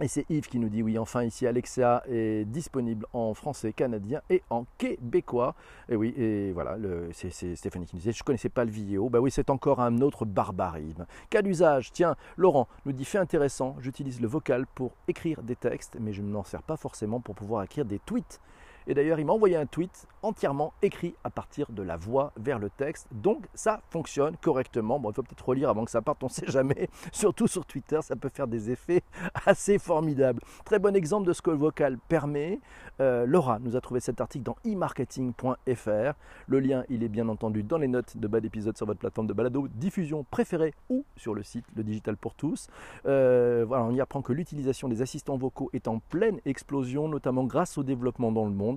Et 0.00 0.08
c'est 0.08 0.24
Yves 0.30 0.48
qui 0.48 0.58
nous 0.58 0.68
dit 0.68 0.82
oui, 0.82 0.98
enfin 0.98 1.22
ici 1.22 1.46
Alexa 1.46 2.02
est 2.08 2.44
disponible 2.44 3.06
en 3.12 3.34
français, 3.34 3.72
canadien 3.72 4.20
et 4.30 4.42
en 4.50 4.64
québécois. 4.78 5.54
Et 5.88 5.96
oui, 5.96 6.12
et 6.16 6.50
voilà, 6.52 6.76
c'est 7.12 7.30
Stéphanie 7.54 7.86
qui 7.86 7.94
nous 7.94 8.00
disait, 8.00 8.12
je 8.12 8.20
ne 8.20 8.24
connaissais 8.24 8.48
pas 8.48 8.64
le 8.64 8.70
vidéo. 8.70 9.10
Ben 9.10 9.20
oui, 9.20 9.30
c'est 9.30 9.50
encore 9.50 9.80
un 9.80 9.98
autre 9.98 10.24
barbarisme. 10.24 11.06
Cas 11.30 11.42
d'usage, 11.42 11.92
tiens, 11.92 12.16
Laurent 12.36 12.68
nous 12.84 12.92
dit 12.92 13.04
fait 13.04 13.18
intéressant, 13.18 13.76
j'utilise 13.80 14.20
le 14.20 14.26
vocal 14.26 14.66
pour 14.74 14.92
écrire 15.08 15.42
des 15.42 15.56
textes, 15.56 15.96
mais 16.00 16.12
je 16.12 16.22
ne 16.22 16.30
m'en 16.30 16.42
sers 16.42 16.62
pas 16.62 16.76
forcément 16.76 17.20
pour 17.20 17.34
pouvoir 17.34 17.62
écrire 17.62 17.84
des 17.84 17.98
tweets. 18.00 18.40
Et 18.86 18.94
d'ailleurs, 18.94 19.18
il 19.20 19.26
m'a 19.26 19.32
envoyé 19.32 19.56
un 19.56 19.66
tweet 19.66 20.06
entièrement 20.22 20.72
écrit 20.82 21.14
à 21.24 21.30
partir 21.30 21.70
de 21.70 21.82
la 21.82 21.96
voix 21.96 22.32
vers 22.36 22.58
le 22.58 22.70
texte. 22.70 23.08
Donc 23.12 23.46
ça 23.54 23.80
fonctionne 23.90 24.36
correctement. 24.36 24.98
Bon, 24.98 25.10
il 25.10 25.14
faut 25.14 25.22
peut-être 25.22 25.48
relire 25.48 25.68
avant 25.68 25.84
que 25.84 25.90
ça 25.90 26.02
parte, 26.02 26.22
on 26.22 26.26
ne 26.26 26.30
sait 26.30 26.46
jamais. 26.46 26.88
Surtout 27.12 27.48
sur 27.48 27.66
Twitter, 27.66 27.98
ça 28.02 28.16
peut 28.16 28.28
faire 28.28 28.46
des 28.46 28.70
effets 28.70 29.02
assez 29.46 29.78
formidables. 29.78 30.40
Très 30.64 30.78
bon 30.78 30.94
exemple 30.94 31.26
de 31.26 31.32
ce 31.32 31.42
que 31.42 31.50
le 31.50 31.56
vocal 31.56 31.98
permet. 32.08 32.60
Euh, 33.00 33.26
Laura 33.26 33.58
nous 33.58 33.76
a 33.76 33.80
trouvé 33.80 34.00
cet 34.00 34.20
article 34.20 34.44
dans 34.44 34.56
e-marketing.fr. 34.66 36.12
Le 36.46 36.60
lien, 36.60 36.84
il 36.88 37.02
est 37.02 37.08
bien 37.08 37.28
entendu 37.28 37.62
dans 37.62 37.78
les 37.78 37.88
notes 37.88 38.16
de 38.16 38.28
bas 38.28 38.40
d'épisode 38.40 38.76
sur 38.76 38.86
votre 38.86 39.00
plateforme 39.00 39.26
de 39.26 39.32
balado 39.32 39.68
diffusion 39.74 40.24
préférée 40.30 40.74
ou 40.88 41.04
sur 41.16 41.34
le 41.34 41.42
site 41.42 41.64
Le 41.76 41.82
Digital 41.82 42.16
pour 42.16 42.34
tous. 42.34 42.68
Euh, 43.06 43.64
voilà, 43.66 43.84
on 43.84 43.92
y 43.92 44.00
apprend 44.00 44.22
que 44.22 44.32
l'utilisation 44.32 44.88
des 44.88 45.02
assistants 45.02 45.36
vocaux 45.36 45.70
est 45.72 45.88
en 45.88 45.98
pleine 45.98 46.38
explosion, 46.44 47.08
notamment 47.08 47.44
grâce 47.44 47.78
au 47.78 47.82
développement 47.82 48.32
dans 48.32 48.44
le 48.44 48.52
monde 48.52 48.71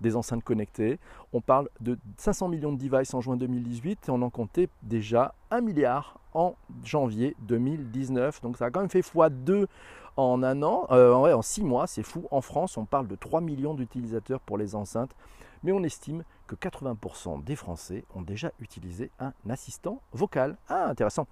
des 0.00 0.16
enceintes 0.16 0.44
connectées. 0.44 0.98
On 1.32 1.40
parle 1.40 1.68
de 1.80 1.98
500 2.18 2.48
millions 2.48 2.72
de 2.72 2.78
devices 2.78 3.14
en 3.14 3.20
juin 3.20 3.36
2018 3.36 4.08
et 4.08 4.10
on 4.10 4.22
en 4.22 4.30
comptait 4.30 4.68
déjà 4.82 5.34
1 5.50 5.60
milliard 5.60 6.18
en 6.34 6.54
janvier 6.84 7.34
2019. 7.40 8.42
Donc 8.42 8.58
ça 8.58 8.66
a 8.66 8.70
quand 8.70 8.80
même 8.80 8.90
fait 8.90 9.00
x2 9.00 9.66
en 10.16 10.42
un 10.42 10.62
an, 10.62 10.86
euh, 10.90 11.12
en 11.12 11.42
6 11.42 11.62
mois, 11.62 11.86
c'est 11.86 12.02
fou. 12.02 12.26
En 12.30 12.40
France, 12.40 12.76
on 12.76 12.84
parle 12.86 13.06
de 13.06 13.16
3 13.16 13.40
millions 13.40 13.74
d'utilisateurs 13.74 14.40
pour 14.40 14.56
les 14.56 14.74
enceintes, 14.74 15.14
mais 15.62 15.72
on 15.72 15.82
estime 15.82 16.24
que 16.46 16.54
80% 16.54 17.44
des 17.44 17.56
Français 17.56 18.04
ont 18.14 18.22
déjà 18.22 18.50
utilisé 18.60 19.10
un 19.20 19.32
assistant 19.50 20.00
vocal. 20.12 20.56
Ah, 20.68 20.86
intéressant. 20.86 21.26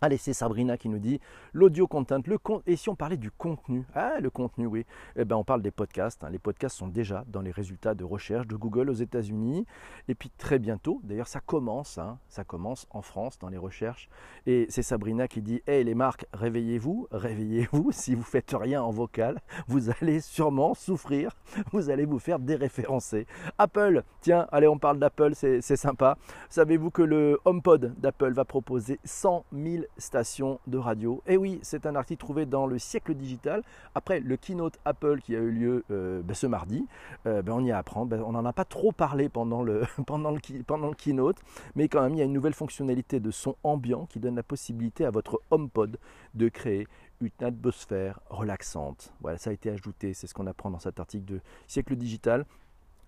Allez, 0.00 0.16
c'est 0.16 0.32
Sabrina 0.32 0.76
qui 0.76 0.88
nous 0.88 0.98
dit 0.98 1.20
l'audio 1.52 1.86
content, 1.86 2.20
le 2.26 2.38
con... 2.38 2.62
et 2.66 2.76
si 2.76 2.88
on 2.88 2.96
parlait 2.96 3.16
du 3.16 3.30
contenu? 3.30 3.84
Ah, 3.94 4.20
le 4.20 4.30
contenu, 4.30 4.66
oui. 4.66 4.84
Eh 5.16 5.24
ben, 5.24 5.36
on 5.36 5.44
parle 5.44 5.62
des 5.62 5.70
podcasts. 5.70 6.24
Hein. 6.24 6.30
Les 6.30 6.38
podcasts 6.38 6.76
sont 6.76 6.88
déjà 6.88 7.24
dans 7.28 7.40
les 7.40 7.50
résultats 7.50 7.94
de 7.94 8.04
recherche 8.04 8.46
de 8.46 8.56
Google 8.56 8.90
aux 8.90 8.94
États-Unis. 8.94 9.66
Et 10.08 10.14
puis 10.14 10.30
très 10.36 10.58
bientôt, 10.58 11.00
d'ailleurs, 11.04 11.28
ça 11.28 11.40
commence, 11.40 11.98
hein, 11.98 12.18
ça 12.28 12.44
commence 12.44 12.86
en 12.90 13.02
France 13.02 13.38
dans 13.38 13.48
les 13.48 13.56
recherches. 13.56 14.08
Et 14.46 14.66
c'est 14.68 14.82
Sabrina 14.82 15.28
qui 15.28 15.42
dit 15.42 15.62
Hey, 15.66 15.84
les 15.84 15.94
marques, 15.94 16.26
réveillez-vous, 16.32 17.08
réveillez-vous. 17.10 17.92
Si 17.92 18.14
vous 18.14 18.22
faites 18.22 18.54
rien 18.58 18.82
en 18.82 18.90
vocal, 18.90 19.40
vous 19.68 19.90
allez 19.90 20.20
sûrement 20.20 20.74
souffrir. 20.74 21.30
Vous 21.72 21.90
allez 21.90 22.04
vous 22.04 22.18
faire 22.18 22.38
déréférencer. 22.38 23.26
Apple, 23.58 24.02
tiens, 24.20 24.46
allez, 24.52 24.68
on 24.68 24.78
parle 24.78 24.98
d'Apple, 24.98 25.34
c'est 25.34 25.60
sympa. 25.76 26.18
Savez-vous 26.48 26.90
que 26.90 27.02
le 27.02 27.38
HomePod 27.44 27.94
d'Apple 27.98 28.32
va 28.32 28.44
proposer 28.44 28.98
100 29.04 29.44
000 29.52 29.83
stations 29.98 30.60
de 30.66 30.78
radio. 30.78 31.22
Et 31.26 31.36
oui, 31.36 31.58
c'est 31.62 31.86
un 31.86 31.94
article 31.96 32.20
trouvé 32.20 32.46
dans 32.46 32.66
le 32.66 32.78
siècle 32.78 33.14
digital. 33.14 33.62
Après 33.94 34.20
le 34.20 34.36
keynote 34.36 34.78
Apple 34.84 35.20
qui 35.20 35.34
a 35.34 35.38
eu 35.38 35.50
lieu 35.50 35.84
euh, 35.90 36.22
ben, 36.22 36.34
ce 36.34 36.46
mardi, 36.46 36.86
euh, 37.26 37.42
ben, 37.42 37.52
on 37.52 37.64
y 37.64 37.72
apprend. 37.72 38.06
Ben, 38.06 38.22
on 38.22 38.32
n'en 38.32 38.44
a 38.44 38.52
pas 38.52 38.64
trop 38.64 38.92
parlé 38.92 39.28
pendant 39.28 39.62
le, 39.62 39.84
pendant, 40.06 40.30
le, 40.30 40.40
pendant 40.66 40.88
le 40.88 40.94
keynote, 40.94 41.36
mais 41.74 41.88
quand 41.88 42.02
même, 42.02 42.14
il 42.14 42.18
y 42.18 42.22
a 42.22 42.24
une 42.24 42.32
nouvelle 42.32 42.54
fonctionnalité 42.54 43.20
de 43.20 43.30
son 43.30 43.56
ambiant 43.62 44.06
qui 44.06 44.20
donne 44.20 44.36
la 44.36 44.42
possibilité 44.42 45.04
à 45.04 45.10
votre 45.10 45.40
HomePod 45.50 45.98
de 46.34 46.48
créer 46.48 46.86
une 47.20 47.30
atmosphère 47.40 48.20
relaxante. 48.28 49.12
Voilà, 49.20 49.38
ça 49.38 49.50
a 49.50 49.52
été 49.52 49.70
ajouté, 49.70 50.14
c'est 50.14 50.26
ce 50.26 50.34
qu'on 50.34 50.46
apprend 50.46 50.70
dans 50.70 50.78
cet 50.78 51.00
article 51.00 51.24
de 51.24 51.40
siècle 51.66 51.96
digital. 51.96 52.44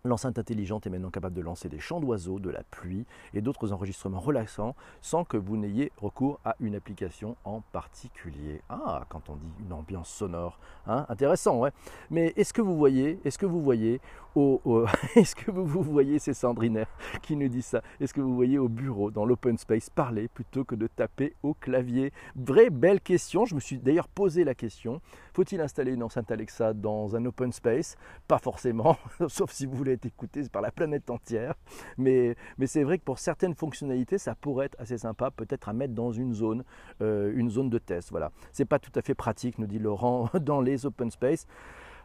L'enceinte 0.07 0.39
intelligente 0.39 0.87
est 0.87 0.91
maintenant 0.91 1.11
capable 1.11 1.35
de 1.35 1.41
lancer 1.41 1.69
des 1.69 1.81
chants 1.81 1.99
d'oiseaux, 1.99 2.39
de 2.39 2.49
la 2.49 2.63
pluie 2.63 3.05
et 3.35 3.41
d'autres 3.41 3.73
enregistrements 3.73 4.21
relaxants 4.21 4.77
sans 5.01 5.25
que 5.25 5.37
vous 5.37 5.57
n'ayez 5.57 5.91
recours 5.97 6.39
à 6.45 6.55
une 6.61 6.77
application 6.77 7.37
en 7.45 7.61
particulier. 7.73 8.63
Ah, 8.69 9.05
quand 9.09 9.29
on 9.29 9.35
dit 9.35 9.51
une 9.61 9.73
ambiance 9.73 10.09
sonore, 10.09 10.61
hein, 10.87 11.07
intéressant, 11.09 11.59
ouais. 11.59 11.73
Mais 12.11 12.33
est-ce 12.37 12.53
que 12.53 12.63
vous 12.63 12.77
voyez, 12.77 13.19
est-ce 13.25 13.37
que 13.37 13.47
vous 13.47 13.61
voyez 13.61 14.01
est-ce 15.17 15.35
que 15.35 15.51
vous, 15.51 15.83
voyez, 15.83 16.19
c'est 16.19 16.35
Sandrine 16.35 16.85
qui 17.23 17.37
nous 17.37 17.49
dit 17.49 17.63
ça, 17.63 17.81
est-ce 18.01 18.13
que 18.13 18.21
vous 18.21 18.35
voyez 18.35 18.59
au 18.59 18.69
bureau, 18.69 19.11
dans 19.11 19.25
l'open 19.25 19.57
space, 19.57 19.89
parler 19.89 20.29
plutôt 20.29 20.63
que 20.63 20.75
de 20.75 20.89
taper 20.89 21.35
au 21.43 21.55
clavier? 21.55 22.13
Vraie 22.35 22.69
belle 22.69 23.01
question, 23.01 23.47
je 23.47 23.55
me 23.55 23.61
suis 23.61 23.79
d'ailleurs 23.79 24.09
posé 24.09 24.45
la 24.45 24.55
question, 24.55 25.01
faut-il 25.33 25.63
installer 25.63 25.93
une 25.93 26.03
enceinte 26.03 26.31
Alexa 26.31 26.75
dans 26.75 27.17
un 27.17 27.25
open 27.25 27.51
space? 27.51 27.97
Pas 28.29 28.37
forcément, 28.37 28.99
sauf 29.29 29.53
si 29.53 29.65
vous 29.65 29.75
voulez 29.75 29.93
être 29.93 30.05
écouté 30.05 30.43
par 30.53 30.61
la 30.61 30.71
planète 30.71 31.09
entière, 31.09 31.55
mais, 31.97 32.37
mais 32.59 32.67
c'est 32.67 32.83
vrai 32.83 32.99
que 32.99 33.05
pour 33.05 33.19
certaines 33.19 33.55
fonctionnalités, 33.55 34.19
ça 34.19 34.35
pourrait 34.35 34.67
être 34.67 34.77
assez 34.79 34.99
sympa, 34.99 35.31
peut-être 35.31 35.71
à 35.71 35.73
mettre 35.73 35.95
dans 35.95 36.13
une 36.13 36.35
zone, 36.35 36.63
euh, 37.01 37.33
une 37.35 37.49
zone 37.49 37.71
de 37.71 37.79
test, 37.79 38.11
voilà. 38.11 38.31
C'est 38.53 38.67
pas 38.67 38.79
tout 38.79 38.93
à 38.97 39.01
fait 39.01 39.15
pratique, 39.15 39.59
nous 39.59 39.67
dit 39.67 39.79
Laurent, 39.79 40.29
dans 40.41 40.61
les 40.61 40.85
open 40.85 41.11
space. 41.11 41.47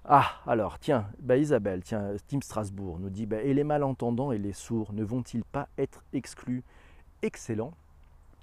Ah, 0.04 0.42
alors, 0.48 0.80
tiens, 0.80 1.06
bah 1.20 1.38
Isabelle, 1.38 1.84
tiens, 1.84 2.16
Tim 2.28 2.42
Strasbourg 2.42 2.98
nous 3.00 3.12
dit, 3.12 3.28
bah, 3.28 3.42
et 3.42 3.54
les 3.54 3.64
malentendants 3.64 4.32
et 4.32 4.40
les 4.40 4.52
sourds 4.52 4.94
ne 4.94 5.04
vont-ils 5.04 5.44
pas 5.44 5.68
être 5.78 6.04
exclus? 6.12 6.64
Excellent, 7.22 7.72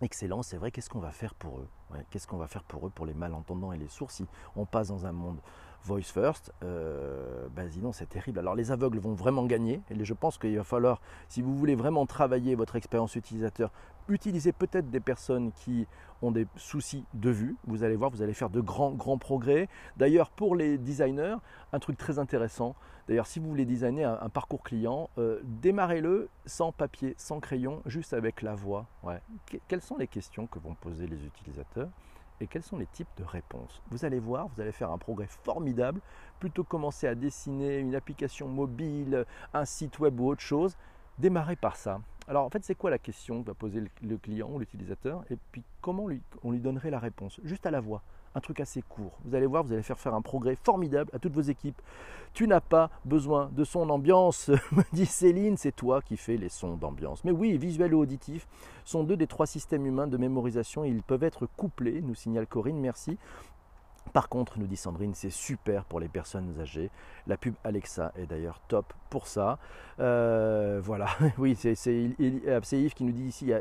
excellent, 0.01 0.43
c'est 0.43 0.57
vrai, 0.57 0.71
qu'est-ce 0.71 0.89
qu'on 0.89 1.01
va 1.01 1.11
faire 1.11 1.35
pour 1.35 1.59
eux? 1.59 1.69
Qu'est-ce 2.11 2.29
qu'on 2.29 2.37
va 2.37 2.47
faire 2.47 2.63
pour 2.63 2.87
eux, 2.87 2.91
pour 2.91 3.07
les 3.07 3.15
malentendants 3.15 3.73
et 3.73 3.77
les 3.77 3.89
sourds, 3.89 4.13
si 4.13 4.25
on 4.55 4.67
passe 4.67 4.89
dans 4.89 5.05
un 5.05 5.13
monde 5.13 5.41
voice 5.83 6.03
first, 6.03 6.53
euh, 6.63 7.49
bah, 7.57 7.63
sinon 7.69 7.93
c'est 7.93 8.09
terrible. 8.09 8.39
Alors 8.39 8.55
les 8.55 8.71
aveugles 8.71 8.99
vont 8.99 9.15
vraiment 9.15 9.45
gagner, 9.45 9.81
et 9.91 10.05
je 10.05 10.15
pense 10.15 10.39
qu'il 10.39 10.57
va 10.57 10.65
falloir, 10.65 11.01
si 11.29 11.43
vous 11.43 11.57
voulez 11.57 11.75
vraiment 11.75 12.07
travailler 12.07 12.55
votre 12.55 12.77
expérience 12.77 13.17
utilisateur, 13.17 13.73
utilisez 14.09 14.53
peut-être 14.53 14.91
des 14.91 15.01
personnes 15.01 15.53
qui 15.53 15.87
ont 16.23 16.31
des 16.31 16.47
soucis 16.57 17.05
de 17.15 17.31
vue. 17.31 17.57
Vous 17.67 17.85
allez 17.85 17.97
voir, 17.97 18.11
vous 18.11 18.23
allez 18.23 18.35
faire 18.35 18.51
de 18.51 18.61
grands, 18.61 18.93
grands 18.93 19.19
progrès. 19.19 19.69
D'ailleurs, 19.97 20.31
pour 20.31 20.57
les 20.57 20.79
designers, 20.79 21.37
un 21.73 21.79
truc 21.79 21.97
très 21.97 22.19
intéressant. 22.19 22.75
D'ailleurs, 23.07 23.27
si 23.27 23.39
vous 23.39 23.49
voulez 23.49 23.65
designer 23.65 24.23
un, 24.23 24.29
parcours 24.29 24.63
client, 24.63 25.09
euh, 25.19 25.41
démarrez-le 25.45 26.29
sans 26.45 26.73
papier, 26.73 27.15
sans 27.17 27.41
crayon, 27.41 27.83
juste 27.87 28.13
avec 28.13 28.43
la 28.43 28.55
voix. 28.55 28.87
Ouais. 29.03 29.21
quelles 29.69 29.83
sont 29.83 29.97
les 29.97 30.09
questions 30.09 30.47
que 30.47 30.59
vont 30.59 30.75
poser 30.75 31.07
les 31.07 31.25
utilisateurs 31.25 31.89
et 32.41 32.47
quels 32.47 32.63
sont 32.63 32.77
les 32.77 32.87
types 32.87 33.09
de 33.17 33.25
réponses? 33.25 33.83
Vous 33.91 34.05
allez 34.05 34.21
voir, 34.21 34.49
vous 34.49 34.61
allez 34.61 34.73
faire 34.73 34.91
un 34.91 34.99
progrès 34.99 35.27
formidable. 35.27 36.01
Plutôt 36.39 36.65
que 36.65 36.69
commencer 36.69 37.07
à 37.07 37.15
dessiner 37.15 37.79
une 37.79 37.95
application 37.95 38.47
mobile, 38.47 39.25
un 39.55 39.65
site 39.65 39.99
web 39.99 40.21
ou 40.21 40.29
autre 40.29 40.43
chose, 40.43 40.77
démarrez 41.19 41.57
par 41.57 41.77
ça. 41.77 42.01
Alors 42.27 42.45
en 42.45 42.51
fait, 42.51 42.65
c'est 42.65 42.75
quoi 42.75 42.91
la 42.91 42.99
question 42.99 43.43
que 43.43 43.49
va 43.49 43.55
poser 43.55 43.83
le 44.03 44.17
client 44.19 44.51
ou 44.51 44.59
l'utilisateur 44.59 45.25
Et 45.31 45.37
puis 45.53 45.63
comment 45.81 46.09
on 46.43 46.51
lui 46.53 46.61
donnerait 46.61 46.91
la 46.91 46.99
réponse? 46.99 47.41
Juste 47.45 47.67
à 47.67 47.71
la 47.71 47.81
voix 47.81 48.03
un 48.35 48.41
truc 48.41 48.61
assez 48.61 48.83
court. 48.83 49.19
Vous 49.25 49.35
allez 49.35 49.47
voir, 49.47 49.65
vous 49.65 49.73
allez 49.73 49.83
faire 49.83 49.99
faire 49.99 50.15
un 50.15 50.23
progrès 50.23 50.57
formidable 50.57 51.11
à 51.13 51.19
toutes 51.19 51.33
vos 51.33 51.41
équipes. 51.43 51.81
Tu 52.35 52.47
n'as 52.47 52.61
pas 52.61 52.91
besoin 53.05 53.51
de 53.53 53.65
son 53.65 53.89
ambiance, 53.91 54.49
me 54.73 54.83
dit 54.93 55.07
Céline, 55.07 55.57
c'est 55.57 55.75
toi 55.75 56.03
qui 56.03 56.17
fais 56.17 56.37
les 56.37 56.49
sons 56.49 56.77
d'ambiance. 56.77 57.25
Mais 57.25 57.33
oui, 57.33 57.57
visuel 57.57 57.93
et 57.93 57.95
auditif 57.95 58.47
sont 58.85 59.03
deux 59.03 59.17
des 59.17 59.27
trois 59.27 59.47
systèmes 59.47 59.87
humains 59.87 60.07
de 60.07 60.17
mémorisation 60.17 60.85
ils 60.85 61.03
peuvent 61.03 61.25
être 61.25 61.47
couplés, 61.57 62.01
nous 62.01 62.15
signale 62.15 62.47
Corinne, 62.47 62.79
merci. 62.79 63.19
Par 64.13 64.29
contre, 64.29 64.59
nous 64.59 64.67
dit 64.67 64.77
Sandrine, 64.77 65.15
c'est 65.15 65.31
super 65.31 65.85
pour 65.85 66.01
les 66.01 66.09
personnes 66.09 66.55
âgées. 66.61 66.91
La 67.27 67.37
pub 67.37 67.55
Alexa 67.65 68.13
est 68.17 68.27
d'ailleurs 68.27 68.61
top 68.69 68.93
pour 69.11 69.27
ça. 69.27 69.59
Euh, 70.01 70.81
voilà, 70.83 71.09
oui, 71.39 71.57
c'est 71.57 71.75
euh, 71.89 72.61
Yves 72.73 72.95
qui 72.95 73.05
nous 73.05 73.13
dit 73.13 73.25
ici 73.25 73.53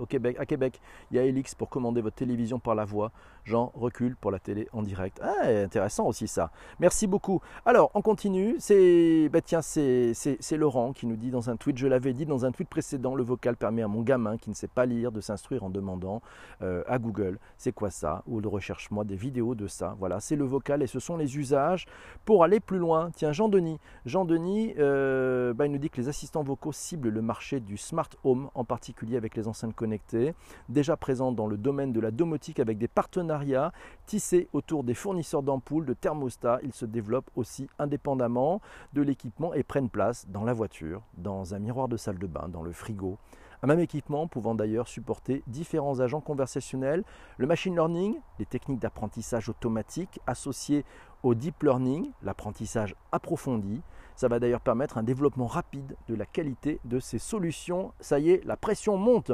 au 0.00 0.06
Québec, 0.06 0.36
à 0.38 0.46
Québec, 0.46 0.80
il 1.10 1.16
y 1.16 1.20
a 1.20 1.24
Elix 1.24 1.54
pour 1.54 1.68
commander 1.68 2.00
votre 2.00 2.16
télévision 2.16 2.58
par 2.58 2.74
la 2.74 2.84
voix. 2.84 3.10
Jean 3.44 3.72
recule 3.74 4.16
pour 4.16 4.30
la 4.30 4.38
télé 4.38 4.68
en 4.72 4.82
direct. 4.82 5.20
Ah, 5.22 5.46
intéressant 5.46 6.06
aussi 6.06 6.28
ça. 6.28 6.50
Merci 6.80 7.06
beaucoup. 7.06 7.40
Alors, 7.66 7.90
on 7.94 8.02
continue. 8.02 8.56
C'est 8.58 9.28
bah 9.32 9.40
tiens, 9.40 9.60
c'est 9.62 10.56
Laurent 10.56 10.92
qui 10.92 11.06
nous 11.06 11.16
dit 11.16 11.30
dans 11.30 11.50
un 11.50 11.56
tweet, 11.56 11.78
je 11.78 11.86
l'avais 11.86 12.12
dit 12.12 12.26
dans 12.26 12.44
un 12.44 12.52
tweet 12.52 12.68
précédent, 12.68 13.14
le 13.14 13.22
vocal 13.22 13.56
permet 13.56 13.82
à 13.82 13.88
mon 13.88 14.02
gamin 14.02 14.36
qui 14.36 14.50
ne 14.50 14.54
sait 14.54 14.68
pas 14.68 14.86
lire 14.86 15.12
de 15.12 15.20
s'instruire 15.20 15.64
en 15.64 15.70
demandant 15.70 16.22
euh, 16.62 16.82
à 16.86 16.98
Google, 16.98 17.38
c'est 17.58 17.72
quoi 17.72 17.90
ça 17.90 18.22
Ou 18.26 18.40
de 18.40 18.48
recherche-moi 18.48 19.04
des 19.04 19.16
vidéos 19.16 19.54
de 19.54 19.66
ça. 19.66 19.96
Voilà, 19.98 20.20
c'est 20.20 20.36
le 20.36 20.44
vocal 20.44 20.82
et 20.82 20.86
ce 20.86 21.00
sont 21.00 21.16
les 21.16 21.36
usages 21.36 21.86
pour 22.24 22.44
aller 22.44 22.60
plus 22.60 22.78
loin. 22.78 23.10
Tiens, 23.14 23.32
Jean-Denis. 23.32 23.78
Jean-Denis, 24.06 24.74
euh, 24.78 25.52
bah, 25.52 25.66
il 25.66 25.72
nous 25.72 25.78
dit 25.78 25.90
que 25.90 26.00
les 26.00 26.08
assistants 26.08 26.42
vocaux 26.42 26.72
ciblent 26.72 27.08
le 27.08 27.22
marché 27.22 27.60
du 27.60 27.76
smart 27.76 28.08
home, 28.22 28.48
en 28.54 28.64
particulier 28.64 29.16
avec 29.16 29.36
les 29.36 29.48
enceintes 29.48 29.74
connectées, 29.74 30.34
déjà 30.68 30.96
présents 30.96 31.32
dans 31.32 31.46
le 31.46 31.56
domaine 31.56 31.92
de 31.92 32.00
la 32.00 32.10
domotique 32.10 32.60
avec 32.60 32.78
des 32.78 32.88
partenariats 33.34 33.72
tissés 34.06 34.48
autour 34.52 34.84
des 34.84 34.94
fournisseurs 34.94 35.42
d'ampoules, 35.42 35.86
de 35.86 35.94
thermostats. 35.94 36.60
Ils 36.62 36.72
se 36.72 36.84
développent 36.84 37.30
aussi 37.36 37.68
indépendamment 37.78 38.60
de 38.92 39.02
l'équipement 39.02 39.54
et 39.54 39.62
prennent 39.62 39.88
place 39.88 40.26
dans 40.28 40.44
la 40.44 40.52
voiture, 40.52 41.02
dans 41.16 41.54
un 41.54 41.58
miroir 41.58 41.88
de 41.88 41.96
salle 41.96 42.18
de 42.18 42.26
bain, 42.26 42.48
dans 42.48 42.62
le 42.62 42.72
frigo. 42.72 43.18
Un 43.62 43.66
même 43.66 43.80
équipement 43.80 44.28
pouvant 44.28 44.54
d'ailleurs 44.54 44.88
supporter 44.88 45.42
différents 45.46 46.00
agents 46.00 46.20
conversationnels, 46.20 47.02
le 47.38 47.46
machine 47.46 47.74
learning, 47.74 48.20
les 48.38 48.44
techniques 48.44 48.80
d'apprentissage 48.80 49.48
automatique 49.48 50.20
associées 50.26 50.84
au 51.22 51.34
deep 51.34 51.62
learning, 51.62 52.10
l'apprentissage 52.22 52.94
approfondi. 53.10 53.80
Ça 54.16 54.28
va 54.28 54.38
d'ailleurs 54.38 54.60
permettre 54.60 54.98
un 54.98 55.02
développement 55.02 55.46
rapide 55.46 55.96
de 56.08 56.14
la 56.14 56.26
qualité 56.26 56.78
de 56.84 57.00
ces 57.00 57.18
solutions. 57.18 57.92
Ça 58.00 58.18
y 58.18 58.30
est, 58.30 58.44
la 58.44 58.58
pression 58.58 58.98
monte 58.98 59.32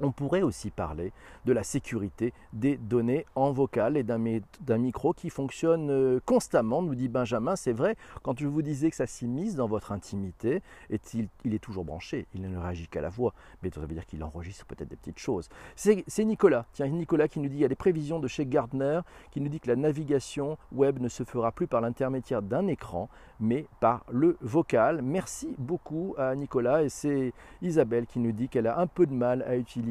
on 0.00 0.12
pourrait 0.12 0.42
aussi 0.42 0.70
parler 0.70 1.12
de 1.44 1.52
la 1.52 1.62
sécurité 1.62 2.32
des 2.52 2.76
données 2.76 3.26
en 3.34 3.52
vocal 3.52 3.96
et 3.96 4.02
d'un 4.02 4.78
micro 4.78 5.12
qui 5.12 5.30
fonctionne 5.30 5.90
euh, 5.90 6.20
constamment, 6.24 6.82
nous 6.82 6.94
dit 6.94 7.08
Benjamin. 7.08 7.56
C'est 7.56 7.72
vrai, 7.72 7.96
quand 8.22 8.38
je 8.38 8.46
vous 8.46 8.62
disais 8.62 8.90
que 8.90 8.96
ça 8.96 9.06
s'immisce 9.06 9.54
dans 9.54 9.66
votre 9.66 9.92
intimité, 9.92 10.62
il, 10.90 11.28
il, 11.44 11.54
est 11.54 11.58
toujours 11.58 11.84
branché, 11.84 12.26
il 12.34 12.42
ne 12.42 12.56
réagit 12.56 12.88
qu'à 12.88 13.00
la 13.00 13.08
voix, 13.08 13.34
mais 13.62 13.70
ça 13.70 13.80
veut 13.80 13.86
dire 13.86 14.06
qu'il 14.06 14.22
enregistre 14.22 14.66
peut-être 14.66 14.88
des 14.88 14.96
petites 14.96 15.18
choses. 15.18 15.48
C'est 15.76 16.24
Nicolas, 16.24 16.66
tiens, 16.72 16.86
Nicolas 16.88 17.28
qui 17.28 17.40
nous 17.40 17.48
dit, 17.48 17.56
il 17.56 17.60
y 17.60 17.64
a 17.64 17.68
des 17.68 17.74
prévisions 17.74 18.18
de 18.18 18.28
chez 18.28 18.46
Gardner 18.46 19.00
qui 19.30 19.40
nous 19.40 19.48
dit 19.48 19.60
que 19.60 19.68
la 19.68 19.76
navigation 19.76 20.56
web 20.72 21.00
ne 21.00 21.08
se 21.08 21.24
fera 21.24 21.52
plus 21.52 21.66
par 21.66 21.80
l'intermédiaire 21.80 22.42
d'un 22.42 22.66
écran, 22.66 23.08
mais 23.40 23.66
par 23.80 24.04
le 24.10 24.36
vocal. 24.40 25.02
Merci 25.02 25.54
beaucoup 25.58 26.14
à 26.18 26.34
Nicolas 26.34 26.82
et 26.82 26.88
c'est 26.88 27.32
Isabelle 27.60 28.06
qui 28.06 28.18
nous 28.18 28.32
dit 28.32 28.48
qu'elle 28.48 28.66
a 28.66 28.78
un 28.78 28.86
peu 28.86 29.06
de 29.06 29.12
mal 29.12 29.42
à 29.42 29.56
utiliser 29.56 29.81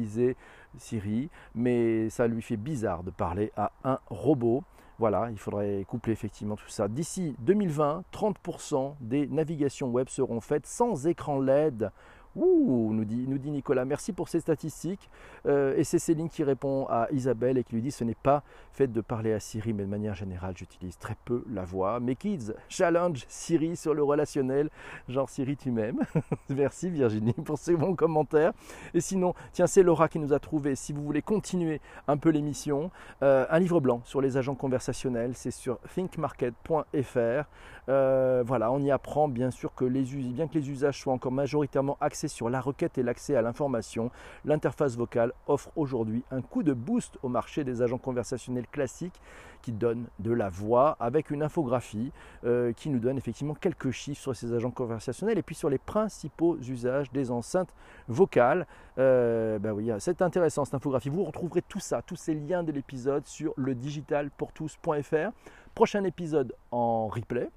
Siri, 0.78 1.28
mais 1.54 2.08
ça 2.10 2.26
lui 2.26 2.42
fait 2.42 2.56
bizarre 2.56 3.02
de 3.02 3.10
parler 3.10 3.52
à 3.56 3.72
un 3.84 3.98
robot. 4.08 4.62
Voilà, 4.98 5.28
il 5.30 5.38
faudrait 5.38 5.84
coupler 5.88 6.12
effectivement 6.12 6.56
tout 6.56 6.68
ça. 6.68 6.88
D'ici 6.88 7.34
2020, 7.40 8.04
30% 8.12 8.94
des 9.00 9.26
navigations 9.26 9.90
web 9.90 10.08
seront 10.08 10.40
faites 10.40 10.66
sans 10.66 11.06
écran 11.06 11.40
LED. 11.40 11.90
Ouh, 12.34 12.92
nous 12.92 13.04
dit, 13.04 13.50
Nicolas, 13.50 13.84
merci 13.84 14.12
pour 14.12 14.28
ces 14.28 14.40
statistiques. 14.40 15.10
Euh, 15.46 15.76
et 15.76 15.84
c'est 15.84 15.98
Céline 15.98 16.28
qui 16.28 16.44
répond 16.44 16.86
à 16.88 17.08
Isabelle 17.12 17.58
et 17.58 17.64
qui 17.64 17.74
lui 17.74 17.82
dit 17.82 17.90
ce 17.90 18.04
n'est 18.04 18.14
pas 18.14 18.42
fait 18.72 18.86
de 18.86 19.00
parler 19.00 19.32
à 19.32 19.40
Siri, 19.40 19.72
mais 19.72 19.84
de 19.84 19.88
manière 19.88 20.14
générale, 20.14 20.54
j'utilise 20.56 20.96
très 20.96 21.16
peu 21.24 21.44
la 21.50 21.64
voix. 21.64 22.00
Mes 22.00 22.16
kids 22.16 22.52
challenge 22.68 23.24
Siri 23.28 23.76
sur 23.76 23.92
le 23.92 24.02
relationnel, 24.02 24.70
genre 25.08 25.28
Siri 25.28 25.56
tu 25.56 25.70
m'aimes. 25.70 26.00
merci 26.48 26.88
Virginie 26.88 27.34
pour 27.44 27.58
ces 27.58 27.76
bons 27.76 27.94
commentaires. 27.94 28.52
Et 28.94 29.00
sinon, 29.00 29.34
tiens, 29.52 29.66
c'est 29.66 29.82
Laura 29.82 30.08
qui 30.08 30.18
nous 30.18 30.32
a 30.32 30.38
trouvé. 30.38 30.74
Si 30.74 30.92
vous 30.92 31.02
voulez 31.02 31.22
continuer 31.22 31.80
un 32.08 32.16
peu 32.16 32.30
l'émission, 32.30 32.90
euh, 33.22 33.46
un 33.50 33.58
livre 33.58 33.80
blanc 33.80 34.00
sur 34.04 34.20
les 34.20 34.36
agents 34.38 34.54
conversationnels, 34.54 35.32
c'est 35.34 35.50
sur 35.50 35.78
thinkmarket.fr. 35.94 37.44
Euh, 37.88 38.44
voilà, 38.46 38.70
on 38.70 38.80
y 38.80 38.90
apprend 38.90 39.28
bien 39.28 39.50
sûr 39.50 39.74
que 39.74 39.84
les, 39.84 40.02
bien 40.02 40.46
que 40.46 40.54
les 40.54 40.70
usages 40.70 41.00
soient 41.00 41.12
encore 41.12 41.32
majoritairement 41.32 41.98
axés 42.00 42.21
sur 42.28 42.50
la 42.50 42.60
requête 42.60 42.98
et 42.98 43.02
l'accès 43.02 43.36
à 43.36 43.42
l'information, 43.42 44.10
l'interface 44.44 44.96
vocale 44.96 45.32
offre 45.46 45.70
aujourd'hui 45.76 46.24
un 46.30 46.42
coup 46.42 46.62
de 46.62 46.72
boost 46.72 47.18
au 47.22 47.28
marché 47.28 47.64
des 47.64 47.82
agents 47.82 47.98
conversationnels 47.98 48.66
classiques 48.66 49.20
qui 49.62 49.72
donnent 49.72 50.06
de 50.18 50.32
la 50.32 50.48
voix 50.48 50.96
avec 51.00 51.30
une 51.30 51.42
infographie 51.42 52.12
euh, 52.44 52.72
qui 52.72 52.90
nous 52.90 52.98
donne 52.98 53.16
effectivement 53.16 53.54
quelques 53.54 53.90
chiffres 53.90 54.20
sur 54.20 54.36
ces 54.36 54.52
agents 54.52 54.70
conversationnels 54.70 55.38
et 55.38 55.42
puis 55.42 55.54
sur 55.54 55.70
les 55.70 55.78
principaux 55.78 56.58
usages 56.58 57.10
des 57.12 57.30
enceintes 57.30 57.74
vocales. 58.08 58.66
Euh, 58.98 59.58
ben 59.58 59.72
oui, 59.72 59.90
c'est 59.98 60.20
intéressant 60.20 60.64
cette 60.64 60.74
infographie. 60.74 61.08
Vous 61.08 61.24
retrouverez 61.24 61.62
tout 61.62 61.80
ça, 61.80 62.02
tous 62.02 62.16
ces 62.16 62.34
liens 62.34 62.62
de 62.62 62.72
l'épisode 62.72 63.26
sur 63.26 63.54
le 63.56 63.74
digitalpourtous.fr. 63.74 65.30
Prochain 65.74 66.04
épisode 66.04 66.54
en 66.70 67.06
replay 67.06 67.48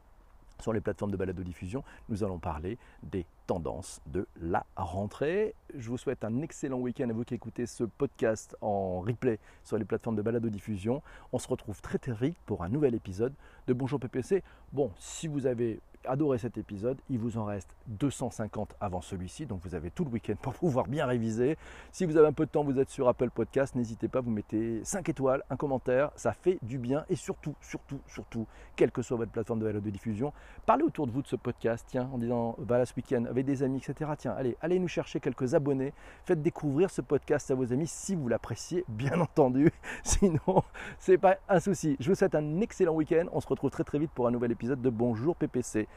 sur 0.62 0.74
les 0.74 0.82
plateformes 0.82 1.12
de 1.12 1.18
balado-diffusion, 1.18 1.84
nous 2.10 2.24
allons 2.24 2.40
parler 2.40 2.78
des 3.04 3.26
tendances 3.48 4.02
de 4.08 4.28
la 4.42 4.66
rentrée. 4.76 5.54
Je 5.76 5.90
vous 5.90 5.98
souhaite 5.98 6.24
un 6.24 6.42
excellent 6.42 6.80
week-end 6.80 7.10
à 7.10 7.14
vous 7.14 7.24
qui 7.24 7.36
écoutez 7.36 7.66
ce 7.66 7.84
podcast 7.84 8.56
en 8.62 9.02
replay 9.02 9.40
sur 9.64 9.78
les 9.78 9.86
plateformes 9.86 10.16
de 10.16 10.22
balado-diffusion. 10.22 11.02
On 11.32 11.40
se 11.40 11.48
retrouve 11.48 11.82
très 11.82 11.98
très 11.98 12.14
vite 12.14 12.38
pour 12.46 12.64
un 12.64 12.70
nouvel 12.70 12.96
épisode 12.96 13.34
de 13.68 13.74
Bonjour 13.74 14.00
PPC. 14.00 14.44
Bon, 14.74 14.92
si 14.98 15.28
vous 15.28 15.46
avez 15.46 15.80
adoré 16.06 16.38
cet 16.38 16.58
épisode. 16.58 16.98
Il 17.10 17.20
vous 17.20 17.38
en 17.38 17.46
reste 17.46 17.70
250 17.88 18.76
avant 18.80 19.02
celui-ci, 19.02 19.46
donc 19.46 19.62
vous 19.64 19.76
avez 19.76 19.92
tout 19.92 20.06
le 20.06 20.12
week-end 20.12 20.36
pour 20.42 20.54
pouvoir 20.56 20.88
bien 20.88 21.06
réviser. 21.06 21.58
Si 21.92 22.06
vous 22.06 22.18
avez 22.18 22.28
un 22.28 22.34
peu 22.34 22.46
de 22.46 22.52
temps, 22.52 22.64
vous 22.64 22.80
êtes 22.80 22.90
sur 22.90 23.08
Apple 23.08 23.30
Podcast, 23.30 23.76
n'hésitez 23.76 24.08
pas, 24.08 24.22
vous 24.22 24.32
mettez 24.32 24.84
5 24.84 25.08
étoiles, 25.10 25.44
un 25.50 25.56
commentaire, 25.56 26.12
ça 26.16 26.34
fait 26.34 26.60
du 26.62 26.78
bien. 26.78 27.06
Et 27.10 27.16
surtout, 27.16 27.56
surtout, 27.62 28.00
surtout, 28.08 28.48
quelle 28.76 28.92
que 28.92 29.02
soit 29.02 29.18
votre 29.18 29.32
plateforme 29.32 29.60
de, 29.60 29.90
diffusion, 29.90 30.34
parlez 30.66 30.84
autour 30.84 31.08
de 31.08 31.12
vous 31.12 31.22
de 31.22 31.28
ce 31.28 31.36
podcast, 31.36 31.86
tiens, 31.88 32.10
en 32.14 32.18
disant, 32.18 32.56
voilà, 32.58 32.86
ce 32.86 32.94
week-end, 32.96 33.26
avec 33.30 33.46
des 33.46 33.64
amis, 33.64 33.78
etc. 33.78 34.12
Tiens, 34.18 34.36
allez, 34.38 34.58
allez 34.62 34.80
nous 34.80 34.88
chercher 34.88 35.20
quelques 35.20 35.54
abonnés, 35.54 35.94
faites 36.26 36.42
découvrir 36.42 36.90
ce 36.90 37.02
podcast 37.02 37.52
à 37.52 37.56
vos 37.56 37.72
amis 37.72 37.88
si 37.88 38.16
vous 38.16 38.28
l'appréciez, 38.28 38.86
bien 38.88 39.20
entendu. 39.20 39.72
Sinon, 40.04 40.64
c'est 41.00 41.18
pas 41.18 41.38
un 41.50 41.60
souci. 41.60 41.96
Je 42.00 42.10
vous 42.10 42.16
souhaite 42.16 42.36
un 42.36 42.62
excellent 42.62 42.94
week-end. 42.94 43.26
On 43.32 43.42
se 43.42 43.48
retrouve 43.48 43.70
très 43.70 43.84
très 43.84 44.00
vite 44.00 44.12
pour 44.12 44.28
un 44.28 44.32
nouvel 44.32 44.52
épisode 44.52 44.82
de 44.82 44.90
Bonjour 44.90 45.36
PPC 45.36 45.88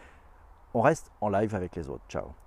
on 0.75 0.83
reste 0.83 1.11
en 1.21 1.29
live 1.29 1.55
avec 1.55 1.77
les 1.77 1.89
autres. 1.89 2.05
Ciao 2.09 2.35